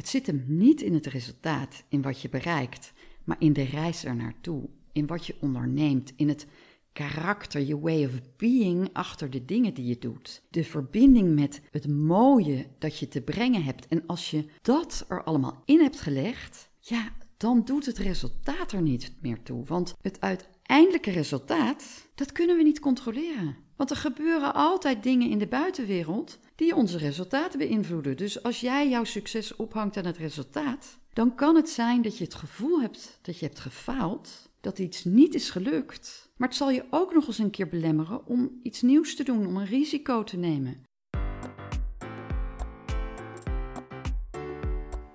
Het 0.00 0.08
zit 0.08 0.26
hem 0.26 0.44
niet 0.46 0.82
in 0.82 0.94
het 0.94 1.06
resultaat, 1.06 1.84
in 1.88 2.02
wat 2.02 2.20
je 2.20 2.28
bereikt, 2.28 2.92
maar 3.24 3.36
in 3.38 3.52
de 3.52 3.62
reis 3.62 4.04
er 4.04 4.16
naartoe, 4.16 4.68
in 4.92 5.06
wat 5.06 5.26
je 5.26 5.36
onderneemt, 5.40 6.12
in 6.16 6.28
het 6.28 6.46
karakter, 6.92 7.60
je 7.60 7.78
way 7.78 8.04
of 8.04 8.12
being 8.36 8.88
achter 8.92 9.30
de 9.30 9.44
dingen 9.44 9.74
die 9.74 9.86
je 9.86 9.98
doet. 9.98 10.42
De 10.50 10.64
verbinding 10.64 11.34
met 11.34 11.60
het 11.70 11.88
mooie 11.88 12.66
dat 12.78 12.98
je 12.98 13.08
te 13.08 13.20
brengen 13.20 13.64
hebt. 13.64 13.86
En 13.86 14.06
als 14.06 14.30
je 14.30 14.44
dat 14.62 15.04
er 15.08 15.24
allemaal 15.24 15.62
in 15.64 15.80
hebt 15.80 16.00
gelegd, 16.00 16.70
ja, 16.78 17.12
dan 17.36 17.64
doet 17.64 17.86
het 17.86 17.98
resultaat 17.98 18.72
er 18.72 18.82
niet 18.82 19.12
meer 19.20 19.42
toe. 19.42 19.64
Want 19.64 19.94
het 20.00 20.20
uiteindelijke 20.20 21.10
resultaat, 21.10 22.08
dat 22.14 22.32
kunnen 22.32 22.56
we 22.56 22.62
niet 22.62 22.80
controleren. 22.80 23.56
Want 23.80 23.92
er 23.92 23.98
gebeuren 23.98 24.54
altijd 24.54 25.02
dingen 25.02 25.30
in 25.30 25.38
de 25.38 25.46
buitenwereld 25.46 26.38
die 26.54 26.74
onze 26.74 26.98
resultaten 26.98 27.58
beïnvloeden. 27.58 28.16
Dus 28.16 28.42
als 28.42 28.60
jij 28.60 28.88
jouw 28.88 29.04
succes 29.04 29.56
ophangt 29.56 29.96
aan 29.96 30.04
het 30.04 30.16
resultaat, 30.16 30.98
dan 31.12 31.34
kan 31.34 31.56
het 31.56 31.68
zijn 31.68 32.02
dat 32.02 32.18
je 32.18 32.24
het 32.24 32.34
gevoel 32.34 32.80
hebt 32.80 33.18
dat 33.22 33.38
je 33.38 33.46
hebt 33.46 33.58
gefaald, 33.58 34.50
dat 34.60 34.78
iets 34.78 35.04
niet 35.04 35.34
is 35.34 35.50
gelukt. 35.50 36.32
Maar 36.36 36.48
het 36.48 36.56
zal 36.56 36.70
je 36.70 36.84
ook 36.90 37.14
nog 37.14 37.26
eens 37.26 37.38
een 37.38 37.50
keer 37.50 37.68
belemmeren 37.68 38.26
om 38.26 38.60
iets 38.62 38.82
nieuws 38.82 39.16
te 39.16 39.24
doen, 39.24 39.46
om 39.46 39.56
een 39.56 39.66
risico 39.66 40.24
te 40.24 40.36
nemen. 40.36 40.82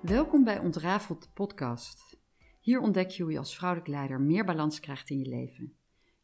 Welkom 0.02 0.44
bij 0.44 0.58
Ontrafeld 0.58 1.22
de 1.22 1.28
podcast. 1.34 2.16
Hier 2.60 2.80
ontdek 2.80 3.10
je 3.10 3.22
hoe 3.22 3.32
je 3.32 3.38
als 3.38 3.56
vrouwelijk 3.56 3.88
leider 3.88 4.20
meer 4.20 4.44
balans 4.44 4.80
krijgt 4.80 5.10
in 5.10 5.18
je 5.18 5.28
leven. 5.28 5.76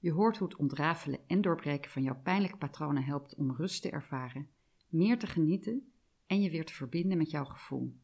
Je 0.02 0.12
hoort 0.12 0.36
hoe 0.36 0.48
het 0.48 0.56
ontrafelen 0.56 1.20
en 1.26 1.40
doorbreken 1.40 1.90
van 1.90 2.02
jouw 2.02 2.20
pijnlijke 2.22 2.56
patronen 2.56 3.04
helpt 3.04 3.34
om 3.34 3.56
rust 3.56 3.82
te 3.82 3.90
ervaren, 3.90 4.48
meer 4.88 5.18
te 5.18 5.26
genieten 5.26 5.92
en 6.26 6.40
je 6.40 6.50
weer 6.50 6.64
te 6.64 6.72
verbinden 6.72 7.18
met 7.18 7.30
jouw 7.30 7.44
gevoel, 7.44 7.96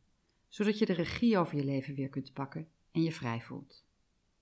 zodat 0.48 0.78
je 0.78 0.86
de 0.86 0.92
regie 0.92 1.38
over 1.38 1.56
je 1.56 1.64
leven 1.64 1.94
weer 1.94 2.08
kunt 2.08 2.32
pakken 2.32 2.68
en 2.90 3.02
je 3.02 3.12
vrij 3.12 3.40
voelt. 3.40 3.84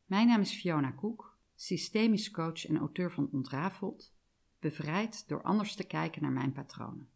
Mijn 0.06 0.26
naam 0.26 0.40
is 0.40 0.52
Fiona 0.52 0.90
Koek, 0.90 1.36
systemisch 1.54 2.30
coach 2.30 2.66
en 2.66 2.76
auteur 2.76 3.12
van 3.12 3.28
Ontrafeld, 3.32 4.12
bevrijd 4.58 5.28
door 5.28 5.42
anders 5.42 5.74
te 5.74 5.84
kijken 5.84 6.22
naar 6.22 6.32
mijn 6.32 6.52
patronen. 6.52 7.08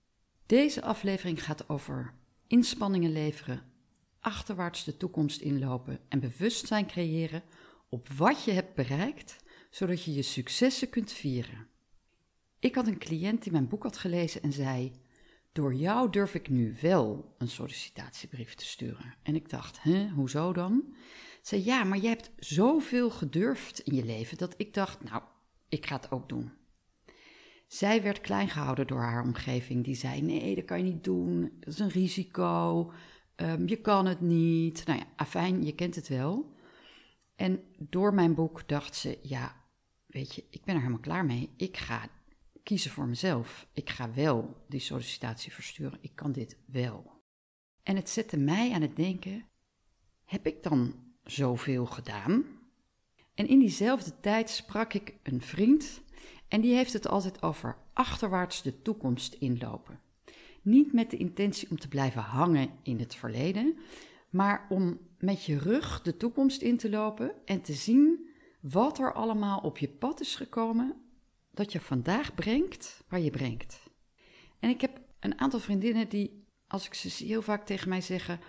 Deze 0.47 0.83
aflevering 0.83 1.45
gaat 1.45 1.69
over 1.69 2.15
inspanningen 2.47 3.13
leveren, 3.13 3.73
achterwaarts 4.21 4.85
de 4.85 4.97
toekomst 4.97 5.41
inlopen 5.41 6.01
en 6.09 6.21
bewustzijn 6.21 6.87
creëren 6.87 7.43
op 7.89 8.09
wat 8.09 8.45
je 8.45 8.51
hebt 8.51 8.75
bereikt 8.75 9.49
zodat 9.71 10.05
je 10.05 10.15
je 10.15 10.23
successen 10.23 10.89
kunt 10.89 11.13
vieren. 11.13 11.69
Ik 12.59 12.75
had 12.75 12.87
een 12.87 12.99
cliënt 12.99 13.43
die 13.43 13.53
mijn 13.53 13.69
boek 13.69 13.83
had 13.83 13.97
gelezen 13.97 14.43
en 14.43 14.53
zei: 14.53 14.93
Door 15.53 15.75
jou 15.75 16.11
durf 16.11 16.35
ik 16.35 16.49
nu 16.49 16.77
wel 16.81 17.35
een 17.39 17.49
sollicitatiebrief 17.49 18.55
te 18.55 18.65
sturen. 18.65 19.15
En 19.23 19.35
ik 19.35 19.49
dacht: 19.49 19.83
hè, 19.83 20.09
hoezo 20.09 20.53
dan? 20.53 20.85
Ze 20.87 21.39
zei: 21.43 21.65
Ja, 21.65 21.85
maar 21.85 21.99
jij 21.99 22.11
hebt 22.11 22.31
zoveel 22.37 23.11
gedurfd 23.11 23.79
in 23.79 23.95
je 23.95 24.05
leven 24.05 24.39
dat 24.39 24.55
ik 24.57 24.75
dacht: 24.75 25.05
Nou, 25.05 25.23
ik 25.69 25.87
ga 25.87 25.97
het 25.97 26.11
ook 26.11 26.29
doen. 26.29 26.53
Zij 27.67 28.03
werd 28.03 28.21
klein 28.21 28.49
gehouden 28.49 28.87
door 28.87 29.01
haar 29.01 29.23
omgeving. 29.23 29.85
Die 29.85 29.95
zei: 29.95 30.23
Nee, 30.23 30.55
dat 30.55 30.65
kan 30.65 30.79
je 30.79 30.93
niet 30.93 31.05
doen. 31.05 31.53
Dat 31.61 31.73
is 31.73 31.79
een 31.79 31.89
risico. 31.89 32.93
Um, 33.37 33.69
je 33.69 33.77
kan 33.77 34.07
het 34.07 34.21
niet. 34.21 34.87
Nou 34.87 34.99
ja, 34.99 35.07
afijn, 35.17 35.65
je 35.65 35.75
kent 35.75 35.95
het 35.95 36.09
wel. 36.09 36.55
En 37.37 37.63
door 37.79 38.15
mijn 38.15 38.35
boek 38.35 38.69
dacht 38.69 38.95
ze: 38.95 39.19
Ja, 39.23 39.60
weet 40.11 40.35
je, 40.35 40.45
ik 40.51 40.65
ben 40.65 40.75
er 40.75 40.81
helemaal 40.81 41.01
klaar 41.01 41.25
mee. 41.25 41.51
Ik 41.57 41.77
ga 41.77 42.09
kiezen 42.63 42.91
voor 42.91 43.07
mezelf. 43.07 43.67
Ik 43.73 43.91
ga 43.91 44.15
wel 44.15 44.65
die 44.69 44.81
sollicitatie 44.81 45.53
versturen. 45.53 45.99
Ik 46.01 46.15
kan 46.15 46.33
dit 46.33 46.57
wel. 46.65 47.23
En 47.83 47.97
het 47.97 48.09
zette 48.09 48.37
mij 48.37 48.73
aan 48.73 48.83
het 48.83 48.97
denken: 48.97 49.47
heb 50.25 50.47
ik 50.47 50.63
dan 50.63 50.95
zoveel 51.25 51.87
gedaan? 51.87 52.45
En 53.35 53.49
in 53.49 53.59
diezelfde 53.59 54.21
tijd 54.21 54.51
sprak 54.51 54.93
ik 54.93 55.15
een 55.23 55.41
vriend 55.41 56.03
en 56.49 56.61
die 56.61 56.75
heeft 56.75 56.93
het 56.93 57.09
altijd 57.09 57.43
over 57.43 57.77
achterwaarts 57.93 58.63
de 58.63 58.83
toekomst 58.83 59.35
inlopen. 59.35 60.01
Niet 60.63 60.93
met 60.93 61.11
de 61.11 61.17
intentie 61.17 61.71
om 61.71 61.79
te 61.79 61.89
blijven 61.89 62.23
hangen 62.23 62.71
in 62.83 62.99
het 62.99 63.15
verleden, 63.15 63.79
maar 64.31 64.67
om 64.69 64.99
met 65.19 65.45
je 65.45 65.59
rug 65.59 66.03
de 66.03 66.17
toekomst 66.17 66.63
in 66.63 66.77
te 66.77 66.91
lopen 66.91 67.33
en 67.45 67.61
te 67.61 67.73
zien 67.73 68.30
wat 68.61 68.99
er 68.99 69.13
allemaal 69.13 69.59
op 69.59 69.79
je 69.79 69.89
pad 69.89 70.21
is 70.21 70.37
gekomen 70.37 70.97
dat 71.51 71.73
je 71.73 71.81
vandaag 71.81 72.35
brengt 72.35 73.05
waar 73.09 73.21
je 73.21 73.31
brengt. 73.31 73.81
En 74.59 74.71
ik 74.71 74.81
heb 74.81 75.01
een 75.21 75.41
aantal 75.41 75.61
vriendinnen 75.61 76.09
die, 76.09 76.45
als 76.67 76.87
ik 76.87 76.95
ze 76.95 77.09
zie, 77.09 77.27
heel 77.27 77.43
vaak 77.43 77.67
tegen 77.67 77.89
mij 77.89 78.01
zeggen: 78.01 78.41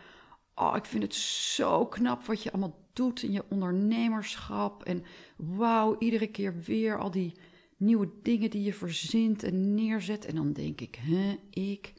Oh, 0.56 0.76
ik 0.76 0.86
vind 0.86 1.04
het 1.04 1.16
zo 1.16 1.86
knap 1.86 2.26
wat 2.26 2.44
je 2.44 2.52
allemaal 2.52 2.90
doet 2.94 3.24
in 3.24 3.32
je 3.32 3.44
ondernemerschap. 3.50 4.84
En 4.84 5.04
wauw, 5.38 5.96
iedere 6.00 6.28
keer 6.28 6.60
weer 6.60 7.00
al 7.00 7.12
die 7.12 7.38
nieuwe 7.78 8.10
dingen 8.22 8.50
die 8.50 8.64
je 8.64 8.74
verzint 8.74 9.44
en 9.44 9.74
neerzet. 9.74 10.26
En 10.26 10.36
dan 10.36 10.54
denk 10.54 10.82
ik: 10.82 10.96
hè, 10.96 11.40
ik. 11.50 11.94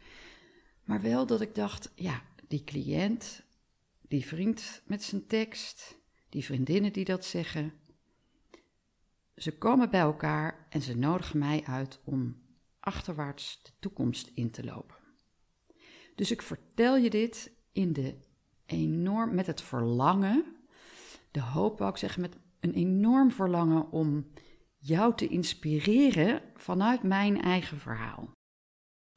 Maar 0.85 1.01
wel 1.01 1.27
dat 1.27 1.41
ik 1.41 1.55
dacht: 1.55 1.93
ja, 1.95 2.23
die 2.49 2.65
cliënt, 2.65 3.43
die 4.09 4.27
vriend 4.27 4.83
met 4.87 5.03
zijn 5.03 5.27
tekst, 5.27 5.99
die 6.29 6.45
vriendinnen 6.45 6.93
die 6.93 7.05
dat 7.05 7.25
zeggen. 7.25 7.73
Ze 9.37 9.59
komen 9.59 9.91
bij 9.91 10.01
elkaar 10.01 10.67
en 10.69 10.83
ze 10.83 10.97
nodigen 10.97 11.39
mij 11.39 11.65
uit 11.65 12.01
om 12.05 12.43
achterwaarts 12.81 13.63
de 13.63 13.71
toekomst 13.79 14.31
in 14.35 14.51
te 14.51 14.65
lopen. 14.65 14.97
Dus 16.15 16.31
ik 16.31 16.43
vertel 16.43 16.97
je 16.97 17.11
dit 17.11 17.53
in 17.73 17.93
de 17.93 18.19
enorm, 18.67 19.35
met 19.35 19.47
het 19.47 19.63
verlangen, 19.63 20.57
de 21.31 21.41
hoop 21.41 21.79
wou 21.79 21.91
ik 21.91 21.97
zeggen, 21.97 22.21
met 22.21 22.37
een 22.61 22.75
enorm 22.75 23.31
verlangen 23.31 23.91
om 23.91 24.31
jou 24.77 25.15
te 25.15 25.29
inspireren 25.29 26.43
vanuit 26.55 27.03
mijn 27.03 27.41
eigen 27.41 27.79
verhaal. 27.79 28.33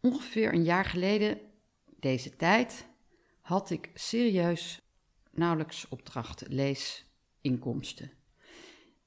Ongeveer 0.01 0.53
een 0.53 0.63
jaar 0.63 0.85
geleden, 0.85 1.39
deze 1.99 2.35
tijd, 2.35 2.87
had 3.41 3.69
ik 3.69 3.91
serieus 3.93 4.79
nauwelijks 5.31 5.87
opdrachten, 5.87 6.53
leesinkomsten. 6.53 8.11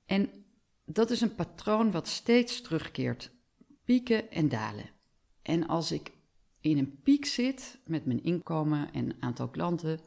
En 0.06 0.38
dat 0.91 1.10
is 1.10 1.21
een 1.21 1.34
patroon 1.34 1.91
wat 1.91 2.09
steeds 2.09 2.60
terugkeert. 2.60 3.31
Pieken 3.84 4.31
en 4.31 4.49
dalen. 4.49 4.91
En 5.43 5.66
als 5.66 5.93
ik 5.93 6.12
in 6.60 6.78
een 6.78 7.00
piek 7.03 7.25
zit 7.25 7.78
met 7.84 8.06
mijn 8.06 8.22
inkomen 8.22 8.93
en 8.93 9.16
aantal 9.21 9.49
klanten, 9.49 10.00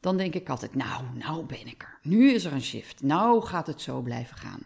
dan 0.00 0.16
denk 0.16 0.34
ik 0.34 0.48
altijd: 0.48 0.74
Nou, 0.74 1.04
nou 1.18 1.46
ben 1.46 1.66
ik 1.66 1.82
er. 1.82 1.98
Nu 2.02 2.30
is 2.30 2.44
er 2.44 2.52
een 2.52 2.62
shift. 2.62 3.02
Nou 3.02 3.42
gaat 3.42 3.66
het 3.66 3.80
zo 3.80 4.00
blijven 4.00 4.36
gaan. 4.36 4.60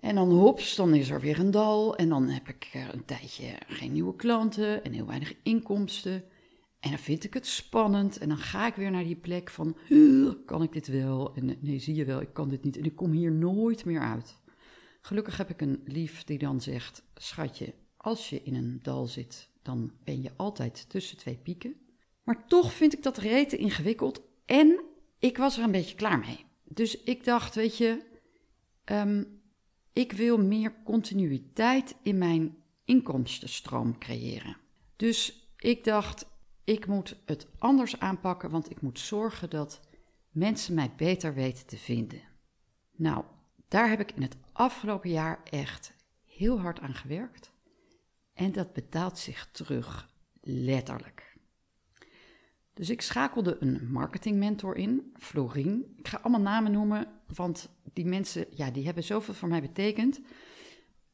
En 0.00 0.14
dan 0.14 0.30
hops, 0.30 0.76
dan 0.76 0.94
is 0.94 1.10
er 1.10 1.20
weer 1.20 1.38
een 1.38 1.50
dal. 1.50 1.96
En 1.96 2.08
dan 2.08 2.28
heb 2.28 2.48
ik 2.48 2.70
een 2.92 3.04
tijdje 3.04 3.58
geen 3.66 3.92
nieuwe 3.92 4.16
klanten 4.16 4.84
en 4.84 4.92
heel 4.92 5.06
weinig 5.06 5.34
inkomsten. 5.42 6.24
En 6.80 6.90
dan 6.90 6.98
vind 6.98 7.24
ik 7.24 7.34
het 7.34 7.46
spannend. 7.46 8.18
En 8.18 8.28
dan 8.28 8.38
ga 8.38 8.66
ik 8.66 8.74
weer 8.74 8.90
naar 8.90 9.04
die 9.04 9.16
plek 9.16 9.50
van: 9.50 9.76
kan 10.46 10.62
ik 10.62 10.72
dit 10.72 10.86
wel? 10.86 11.34
En 11.34 11.56
nee, 11.60 11.78
zie 11.78 11.94
je 11.94 12.04
wel, 12.04 12.20
ik 12.20 12.32
kan 12.32 12.48
dit 12.48 12.64
niet. 12.64 12.76
En 12.76 12.84
ik 12.84 12.96
kom 12.96 13.12
hier 13.12 13.32
nooit 13.32 13.84
meer 13.84 14.00
uit. 14.00 14.42
Gelukkig 15.06 15.36
heb 15.36 15.50
ik 15.50 15.60
een 15.60 15.82
lief 15.84 16.24
die 16.24 16.38
dan 16.38 16.60
zegt: 16.60 17.02
Schatje, 17.14 17.74
als 17.96 18.30
je 18.30 18.42
in 18.42 18.54
een 18.54 18.78
dal 18.82 19.06
zit, 19.06 19.48
dan 19.62 19.92
ben 20.04 20.22
je 20.22 20.30
altijd 20.36 20.88
tussen 20.88 21.16
twee 21.16 21.36
pieken. 21.36 21.74
Maar 22.22 22.46
toch 22.46 22.72
vind 22.72 22.92
ik 22.92 23.02
dat 23.02 23.16
rete 23.16 23.56
ingewikkeld 23.56 24.22
en 24.46 24.80
ik 25.18 25.36
was 25.36 25.58
er 25.58 25.64
een 25.64 25.70
beetje 25.70 25.94
klaar 25.94 26.18
mee. 26.18 26.44
Dus 26.64 27.02
ik 27.02 27.24
dacht: 27.24 27.54
Weet 27.54 27.76
je, 27.76 28.02
ehm, 28.84 29.24
ik 29.92 30.12
wil 30.12 30.38
meer 30.38 30.74
continuïteit 30.84 31.94
in 32.02 32.18
mijn 32.18 32.56
inkomstenstroom 32.84 33.98
creëren. 33.98 34.56
Dus 34.96 35.48
ik 35.56 35.84
dacht: 35.84 36.26
ik 36.64 36.86
moet 36.86 37.16
het 37.24 37.46
anders 37.58 37.98
aanpakken, 38.00 38.50
want 38.50 38.70
ik 38.70 38.80
moet 38.80 38.98
zorgen 38.98 39.50
dat 39.50 39.80
mensen 40.30 40.74
mij 40.74 40.92
beter 40.96 41.34
weten 41.34 41.66
te 41.66 41.76
vinden. 41.76 42.22
Nou, 42.96 43.24
daar 43.68 43.88
heb 43.88 44.00
ik 44.00 44.12
in 44.12 44.22
het 44.22 44.36
afgelopen 44.52 45.10
jaar 45.10 45.42
echt 45.50 45.94
heel 46.24 46.60
hard 46.60 46.80
aan 46.80 46.94
gewerkt. 46.94 47.52
En 48.34 48.52
dat 48.52 48.72
betaalt 48.72 49.18
zich 49.18 49.48
terug, 49.52 50.10
letterlijk. 50.40 51.36
Dus 52.74 52.90
ik 52.90 53.02
schakelde 53.02 53.56
een 53.60 53.88
marketingmentor 53.90 54.76
in, 54.76 55.12
Florien. 55.14 55.94
Ik 55.96 56.08
ga 56.08 56.18
allemaal 56.22 56.40
namen 56.40 56.72
noemen, 56.72 57.06
want 57.34 57.68
die 57.92 58.06
mensen, 58.06 58.46
ja, 58.50 58.70
die 58.70 58.84
hebben 58.84 59.04
zoveel 59.04 59.34
voor 59.34 59.48
mij 59.48 59.60
betekend. 59.60 60.20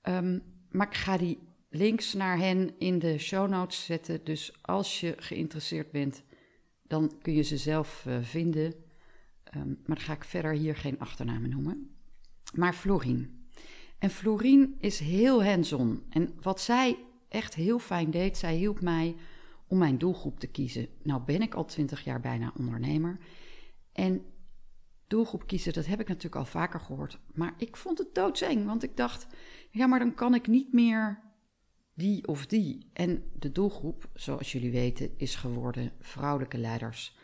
Ehm, 0.00 0.38
maar 0.70 0.86
ik 0.86 0.94
ga 0.94 1.16
die 1.16 1.38
links 1.68 2.12
naar 2.12 2.38
hen 2.38 2.78
in 2.78 2.98
de 2.98 3.18
show 3.18 3.48
notes 3.48 3.84
zetten. 3.84 4.24
Dus 4.24 4.62
als 4.62 5.00
je 5.00 5.14
geïnteresseerd 5.18 5.90
bent, 5.90 6.22
dan 6.82 7.12
kun 7.22 7.32
je 7.32 7.42
ze 7.42 7.56
zelf 7.56 8.04
uh, 8.08 8.22
vinden. 8.22 8.74
Um, 9.56 9.78
maar 9.86 9.96
dan 9.96 10.04
ga 10.04 10.12
ik 10.12 10.24
verder 10.24 10.52
hier 10.52 10.76
geen 10.76 10.98
achternamen 10.98 11.50
noemen 11.50 11.89
maar 12.54 12.74
Florien. 12.74 13.48
En 13.98 14.10
Florien 14.10 14.76
is 14.78 14.98
heel 14.98 15.44
hands-on. 15.44 16.02
En 16.08 16.34
wat 16.40 16.60
zij 16.60 16.98
echt 17.28 17.54
heel 17.54 17.78
fijn 17.78 18.10
deed, 18.10 18.36
zij 18.36 18.54
hielp 18.54 18.80
mij 18.80 19.16
om 19.66 19.78
mijn 19.78 19.98
doelgroep 19.98 20.40
te 20.40 20.46
kiezen. 20.46 20.88
Nou 21.02 21.22
ben 21.22 21.42
ik 21.42 21.54
al 21.54 21.64
twintig 21.64 22.04
jaar 22.04 22.20
bijna 22.20 22.52
ondernemer. 22.58 23.18
En 23.92 24.24
doelgroep 25.06 25.46
kiezen, 25.46 25.72
dat 25.72 25.86
heb 25.86 26.00
ik 26.00 26.08
natuurlijk 26.08 26.36
al 26.36 26.44
vaker 26.44 26.80
gehoord. 26.80 27.18
Maar 27.32 27.54
ik 27.56 27.76
vond 27.76 27.98
het 27.98 28.14
doodseng, 28.14 28.66
want 28.66 28.82
ik 28.82 28.96
dacht, 28.96 29.26
ja, 29.70 29.86
maar 29.86 29.98
dan 29.98 30.14
kan 30.14 30.34
ik 30.34 30.46
niet 30.46 30.72
meer 30.72 31.20
die 31.94 32.26
of 32.26 32.46
die. 32.46 32.90
En 32.92 33.22
de 33.38 33.52
doelgroep, 33.52 34.10
zoals 34.14 34.52
jullie 34.52 34.70
weten, 34.70 35.10
is 35.16 35.34
geworden 35.34 35.92
vrouwelijke 36.00 36.58
leiders 36.58 37.16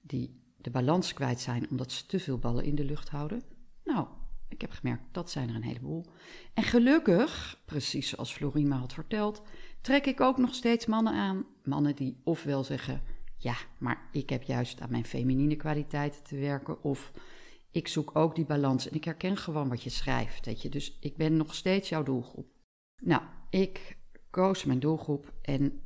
die 0.00 0.42
de 0.56 0.70
balans 0.70 1.12
kwijt 1.12 1.40
zijn 1.40 1.70
omdat 1.70 1.92
ze 1.92 2.06
te 2.06 2.20
veel 2.20 2.38
ballen 2.38 2.64
in 2.64 2.74
de 2.74 2.84
lucht 2.84 3.08
houden. 3.08 3.42
Nou, 3.84 4.08
ik 4.50 4.60
heb 4.60 4.70
gemerkt, 4.70 5.02
dat 5.12 5.30
zijn 5.30 5.48
er 5.48 5.54
een 5.54 5.62
heleboel. 5.62 6.06
En 6.54 6.62
gelukkig, 6.62 7.62
precies 7.64 8.08
zoals 8.08 8.32
Florien 8.32 8.68
me 8.68 8.74
had 8.74 8.92
verteld, 8.92 9.42
trek 9.80 10.06
ik 10.06 10.20
ook 10.20 10.38
nog 10.38 10.54
steeds 10.54 10.86
mannen 10.86 11.12
aan. 11.12 11.46
Mannen 11.64 11.96
die 11.96 12.20
ofwel 12.24 12.64
zeggen, 12.64 13.02
ja, 13.36 13.54
maar 13.78 14.08
ik 14.12 14.30
heb 14.30 14.42
juist 14.42 14.80
aan 14.80 14.90
mijn 14.90 15.04
feminine 15.04 15.56
kwaliteiten 15.56 16.22
te 16.22 16.36
werken. 16.36 16.82
Of 16.82 17.12
ik 17.70 17.88
zoek 17.88 18.16
ook 18.16 18.34
die 18.34 18.44
balans 18.44 18.88
en 18.88 18.94
ik 18.94 19.04
herken 19.04 19.36
gewoon 19.36 19.68
wat 19.68 19.82
je 19.82 19.90
schrijft. 19.90 20.46
Weet 20.46 20.62
je? 20.62 20.68
Dus 20.68 20.98
ik 21.00 21.16
ben 21.16 21.36
nog 21.36 21.54
steeds 21.54 21.88
jouw 21.88 22.02
doelgroep. 22.02 22.46
Nou, 23.02 23.22
ik 23.50 23.98
koos 24.30 24.64
mijn 24.64 24.80
doelgroep 24.80 25.32
en 25.42 25.80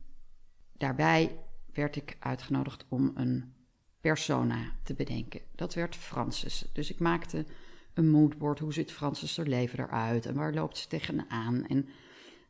daarbij 0.72 1.38
werd 1.72 1.96
ik 1.96 2.16
uitgenodigd 2.20 2.84
om 2.88 3.12
een 3.14 3.54
persona 4.00 4.72
te 4.82 4.94
bedenken. 4.94 5.40
Dat 5.54 5.74
werd 5.74 5.96
Francis. 5.96 6.70
Dus 6.72 6.90
ik 6.90 6.98
maakte 6.98 7.46
een 7.94 8.10
moodboard. 8.10 8.58
Hoe 8.58 8.72
ziet 8.72 8.92
Francis 8.92 9.38
er 9.38 9.48
leven 9.48 9.78
eruit? 9.78 10.26
En 10.26 10.34
waar 10.34 10.54
loopt 10.54 10.78
ze 10.78 10.88
tegenaan? 10.88 11.66
En 11.66 11.88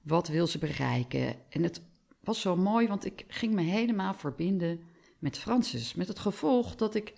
wat 0.02 0.28
wil 0.28 0.46
ze 0.46 0.58
bereiken? 0.58 1.36
En 1.48 1.62
het 1.62 1.80
was 2.20 2.40
zo 2.40 2.56
mooi, 2.56 2.88
want 2.88 3.04
ik 3.04 3.24
ging 3.28 3.54
me 3.54 3.62
helemaal 3.62 4.14
verbinden 4.14 4.80
met 5.18 5.38
Francis. 5.38 5.94
Met 5.94 6.08
het 6.08 6.18
gevolg 6.18 6.74
dat 6.74 6.94
ik 6.94 7.14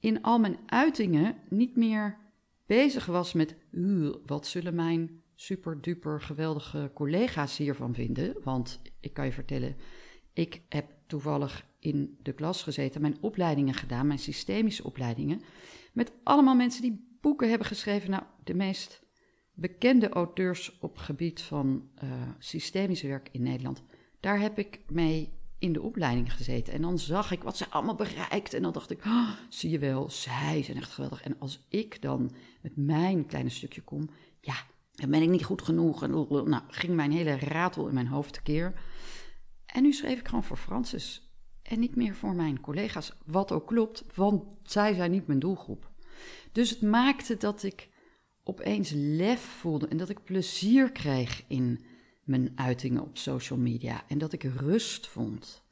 in 0.00 0.22
al 0.22 0.38
mijn 0.38 0.58
uitingen 0.66 1.36
niet 1.48 1.76
meer 1.76 2.18
bezig 2.66 3.06
was 3.06 3.32
met 3.32 3.56
wat 4.26 4.46
zullen 4.46 4.74
mijn 4.74 5.22
super 5.34 5.80
duper 5.80 6.20
geweldige 6.20 6.90
collega's 6.94 7.56
hiervan 7.56 7.94
vinden. 7.94 8.36
Want 8.42 8.80
ik 9.00 9.12
kan 9.12 9.24
je 9.24 9.32
vertellen, 9.32 9.76
ik 10.32 10.62
heb 10.68 10.90
toevallig 11.06 11.66
in 11.78 12.18
de 12.22 12.32
klas 12.32 12.62
gezeten, 12.62 13.00
mijn 13.00 13.16
opleidingen 13.20 13.74
gedaan, 13.74 14.06
mijn 14.06 14.18
systemische 14.18 14.84
opleidingen, 14.84 15.40
met 15.92 16.12
allemaal 16.22 16.54
mensen 16.54 16.82
die 16.82 17.07
boeken 17.20 17.48
hebben 17.48 17.66
geschreven. 17.66 18.10
Nou, 18.10 18.22
de 18.44 18.54
meest 18.54 19.02
bekende 19.54 20.08
auteurs 20.08 20.78
op 20.80 20.96
gebied 20.96 21.40
van 21.40 21.88
uh, 22.04 22.10
systemisch 22.38 23.02
werk 23.02 23.28
in 23.32 23.42
Nederland. 23.42 23.82
Daar 24.20 24.40
heb 24.40 24.58
ik 24.58 24.80
mee 24.88 25.32
in 25.58 25.72
de 25.72 25.82
opleiding 25.82 26.32
gezeten. 26.32 26.72
En 26.72 26.82
dan 26.82 26.98
zag 26.98 27.30
ik 27.30 27.42
wat 27.42 27.56
ze 27.56 27.68
allemaal 27.68 27.94
bereikt. 27.94 28.54
En 28.54 28.62
dan 28.62 28.72
dacht 28.72 28.90
ik, 28.90 29.04
oh, 29.04 29.30
zie 29.48 29.70
je 29.70 29.78
wel, 29.78 30.10
zij 30.10 30.62
zijn 30.62 30.76
echt 30.76 30.92
geweldig. 30.92 31.22
En 31.22 31.38
als 31.38 31.66
ik 31.68 32.02
dan 32.02 32.30
met 32.62 32.76
mijn 32.76 33.26
kleine 33.26 33.50
stukje 33.50 33.82
kom, 33.82 34.10
ja, 34.40 34.54
dan 34.92 35.10
ben 35.10 35.22
ik 35.22 35.28
niet 35.28 35.44
goed 35.44 35.62
genoeg. 35.62 36.02
En 36.02 36.10
nou, 36.10 36.62
ging 36.68 36.94
mijn 36.94 37.12
hele 37.12 37.38
ratel 37.38 37.88
in 37.88 37.94
mijn 37.94 38.06
hoofd 38.06 38.32
tekeer. 38.32 38.80
En 39.66 39.82
nu 39.82 39.92
schreef 39.92 40.18
ik 40.18 40.28
gewoon 40.28 40.44
voor 40.44 40.56
Francis. 40.56 41.32
En 41.62 41.80
niet 41.80 41.96
meer 41.96 42.14
voor 42.14 42.34
mijn 42.34 42.60
collega's. 42.60 43.12
Wat 43.26 43.52
ook 43.52 43.66
klopt, 43.66 44.04
want 44.14 44.44
zij 44.62 44.94
zijn 44.94 45.10
niet 45.10 45.26
mijn 45.26 45.38
doelgroep. 45.38 45.87
Dus 46.52 46.70
het 46.70 46.82
maakte 46.82 47.36
dat 47.36 47.62
ik 47.62 47.88
opeens 48.42 48.92
lef 48.94 49.40
voelde 49.40 49.88
en 49.88 49.96
dat 49.96 50.08
ik 50.08 50.24
plezier 50.24 50.92
kreeg 50.92 51.44
in 51.48 51.84
mijn 52.24 52.52
uitingen 52.54 53.02
op 53.02 53.18
social 53.18 53.58
media 53.58 54.04
en 54.08 54.18
dat 54.18 54.32
ik 54.32 54.42
rust 54.42 55.06
vond. 55.06 55.66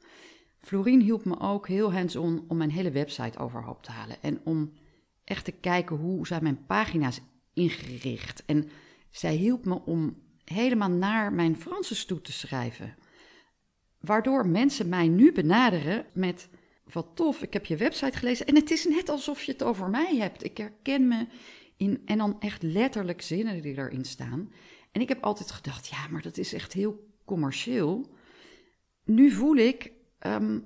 Florien 0.59 1.01
hielp 1.01 1.25
me 1.25 1.39
ook 1.39 1.67
heel 1.67 1.93
hands-on 1.93 2.45
om 2.47 2.57
mijn 2.57 2.71
hele 2.71 2.91
website 2.91 3.39
overhoop 3.39 3.83
te 3.83 3.91
halen 3.91 4.21
en 4.21 4.39
om 4.43 4.73
echt 5.23 5.45
te 5.45 5.51
kijken 5.51 5.95
hoe 5.95 6.27
zijn 6.27 6.43
mijn 6.43 6.65
pagina's 6.65 7.21
ingericht. 7.53 8.45
En 8.45 8.69
zij 9.09 9.35
hielp 9.35 9.65
me 9.65 9.81
om 9.85 10.15
helemaal 10.43 10.89
naar 10.89 11.33
mijn 11.33 11.55
Franses 11.55 12.05
toe 12.05 12.21
te 12.21 12.31
schrijven. 12.31 12.95
Waardoor 13.99 14.47
mensen 14.47 14.89
mij 14.89 15.07
nu 15.07 15.31
benaderen 15.31 16.05
met 16.13 16.49
wat 16.91 17.07
tof, 17.13 17.41
ik 17.41 17.53
heb 17.53 17.65
je 17.65 17.77
website 17.77 18.17
gelezen 18.17 18.45
en 18.45 18.55
het 18.55 18.71
is 18.71 18.85
net 18.85 19.09
alsof 19.09 19.43
je 19.43 19.51
het 19.51 19.63
over 19.63 19.89
mij 19.89 20.15
hebt. 20.15 20.43
Ik 20.43 20.57
herken 20.57 21.07
me 21.07 21.27
in, 21.77 22.01
en 22.05 22.17
dan 22.17 22.39
echt 22.39 22.63
letterlijk 22.63 23.21
zinnen 23.21 23.61
die 23.61 23.77
erin 23.77 24.05
staan. 24.05 24.51
En 24.91 25.01
ik 25.01 25.09
heb 25.09 25.23
altijd 25.23 25.51
gedacht, 25.51 25.87
ja, 25.87 26.07
maar 26.11 26.21
dat 26.21 26.37
is 26.37 26.53
echt 26.53 26.73
heel 26.73 27.09
commercieel. 27.25 28.15
Nu 29.03 29.31
voel 29.31 29.55
ik, 29.55 29.91
ehm, 30.19 30.59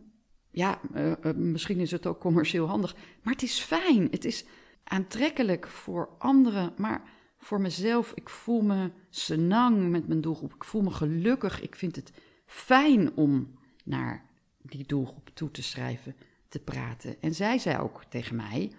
ja, 0.52 0.80
uh, 0.96 1.12
uh, 1.24 1.34
misschien 1.34 1.80
is 1.80 1.92
het 1.92 2.06
ook 2.06 2.20
commercieel 2.20 2.68
handig, 2.68 2.96
maar 3.24 3.34
het 3.34 3.44
is 3.44 3.60
fijn. 3.60 4.08
Het 4.12 4.26
is 4.26 4.46
aantrekkelijk 4.84 5.68
voor 5.68 6.10
anderen, 6.18 6.74
maar 6.78 7.10
voor 7.38 7.62
mezelf, 7.62 8.12
ik 8.16 8.30
voel 8.30 8.62
me 8.62 8.92
senang 9.10 9.90
met 9.90 10.08
mijn 10.08 10.22
doelgroep. 10.22 10.54
Ik 10.54 10.64
voel 10.64 10.82
me 10.82 10.92
gelukkig. 10.92 11.62
Ik 11.62 11.76
vind 11.76 11.96
het 11.96 12.12
fijn 12.46 13.16
om 13.16 13.60
naar 13.84 14.30
die 14.64 14.86
doelgroep 14.86 15.30
toe 15.34 15.52
te 15.52 15.64
schrijven, 15.64 16.16
te 16.48 16.60
praten. 16.60 17.22
En 17.22 17.36
zij 17.36 17.58
zei 17.58 17.78
ook 17.78 18.04
tegen 18.10 18.36
mij: 18.36 18.72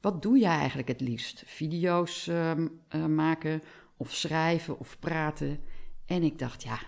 Wat 0.00 0.22
doe 0.22 0.38
jij 0.38 0.56
eigenlijk 0.56 0.88
het 0.88 1.00
liefst? 1.00 1.42
Video's 1.46 2.26
uh, 2.26 2.50
uh, 2.94 3.06
maken 3.06 3.62
of 3.96 4.14
schrijven 4.14 4.78
of 4.78 4.98
praten? 4.98 5.60
En 6.06 6.22
ik 6.22 6.38
dacht: 6.38 6.62
Ja, 6.62 6.78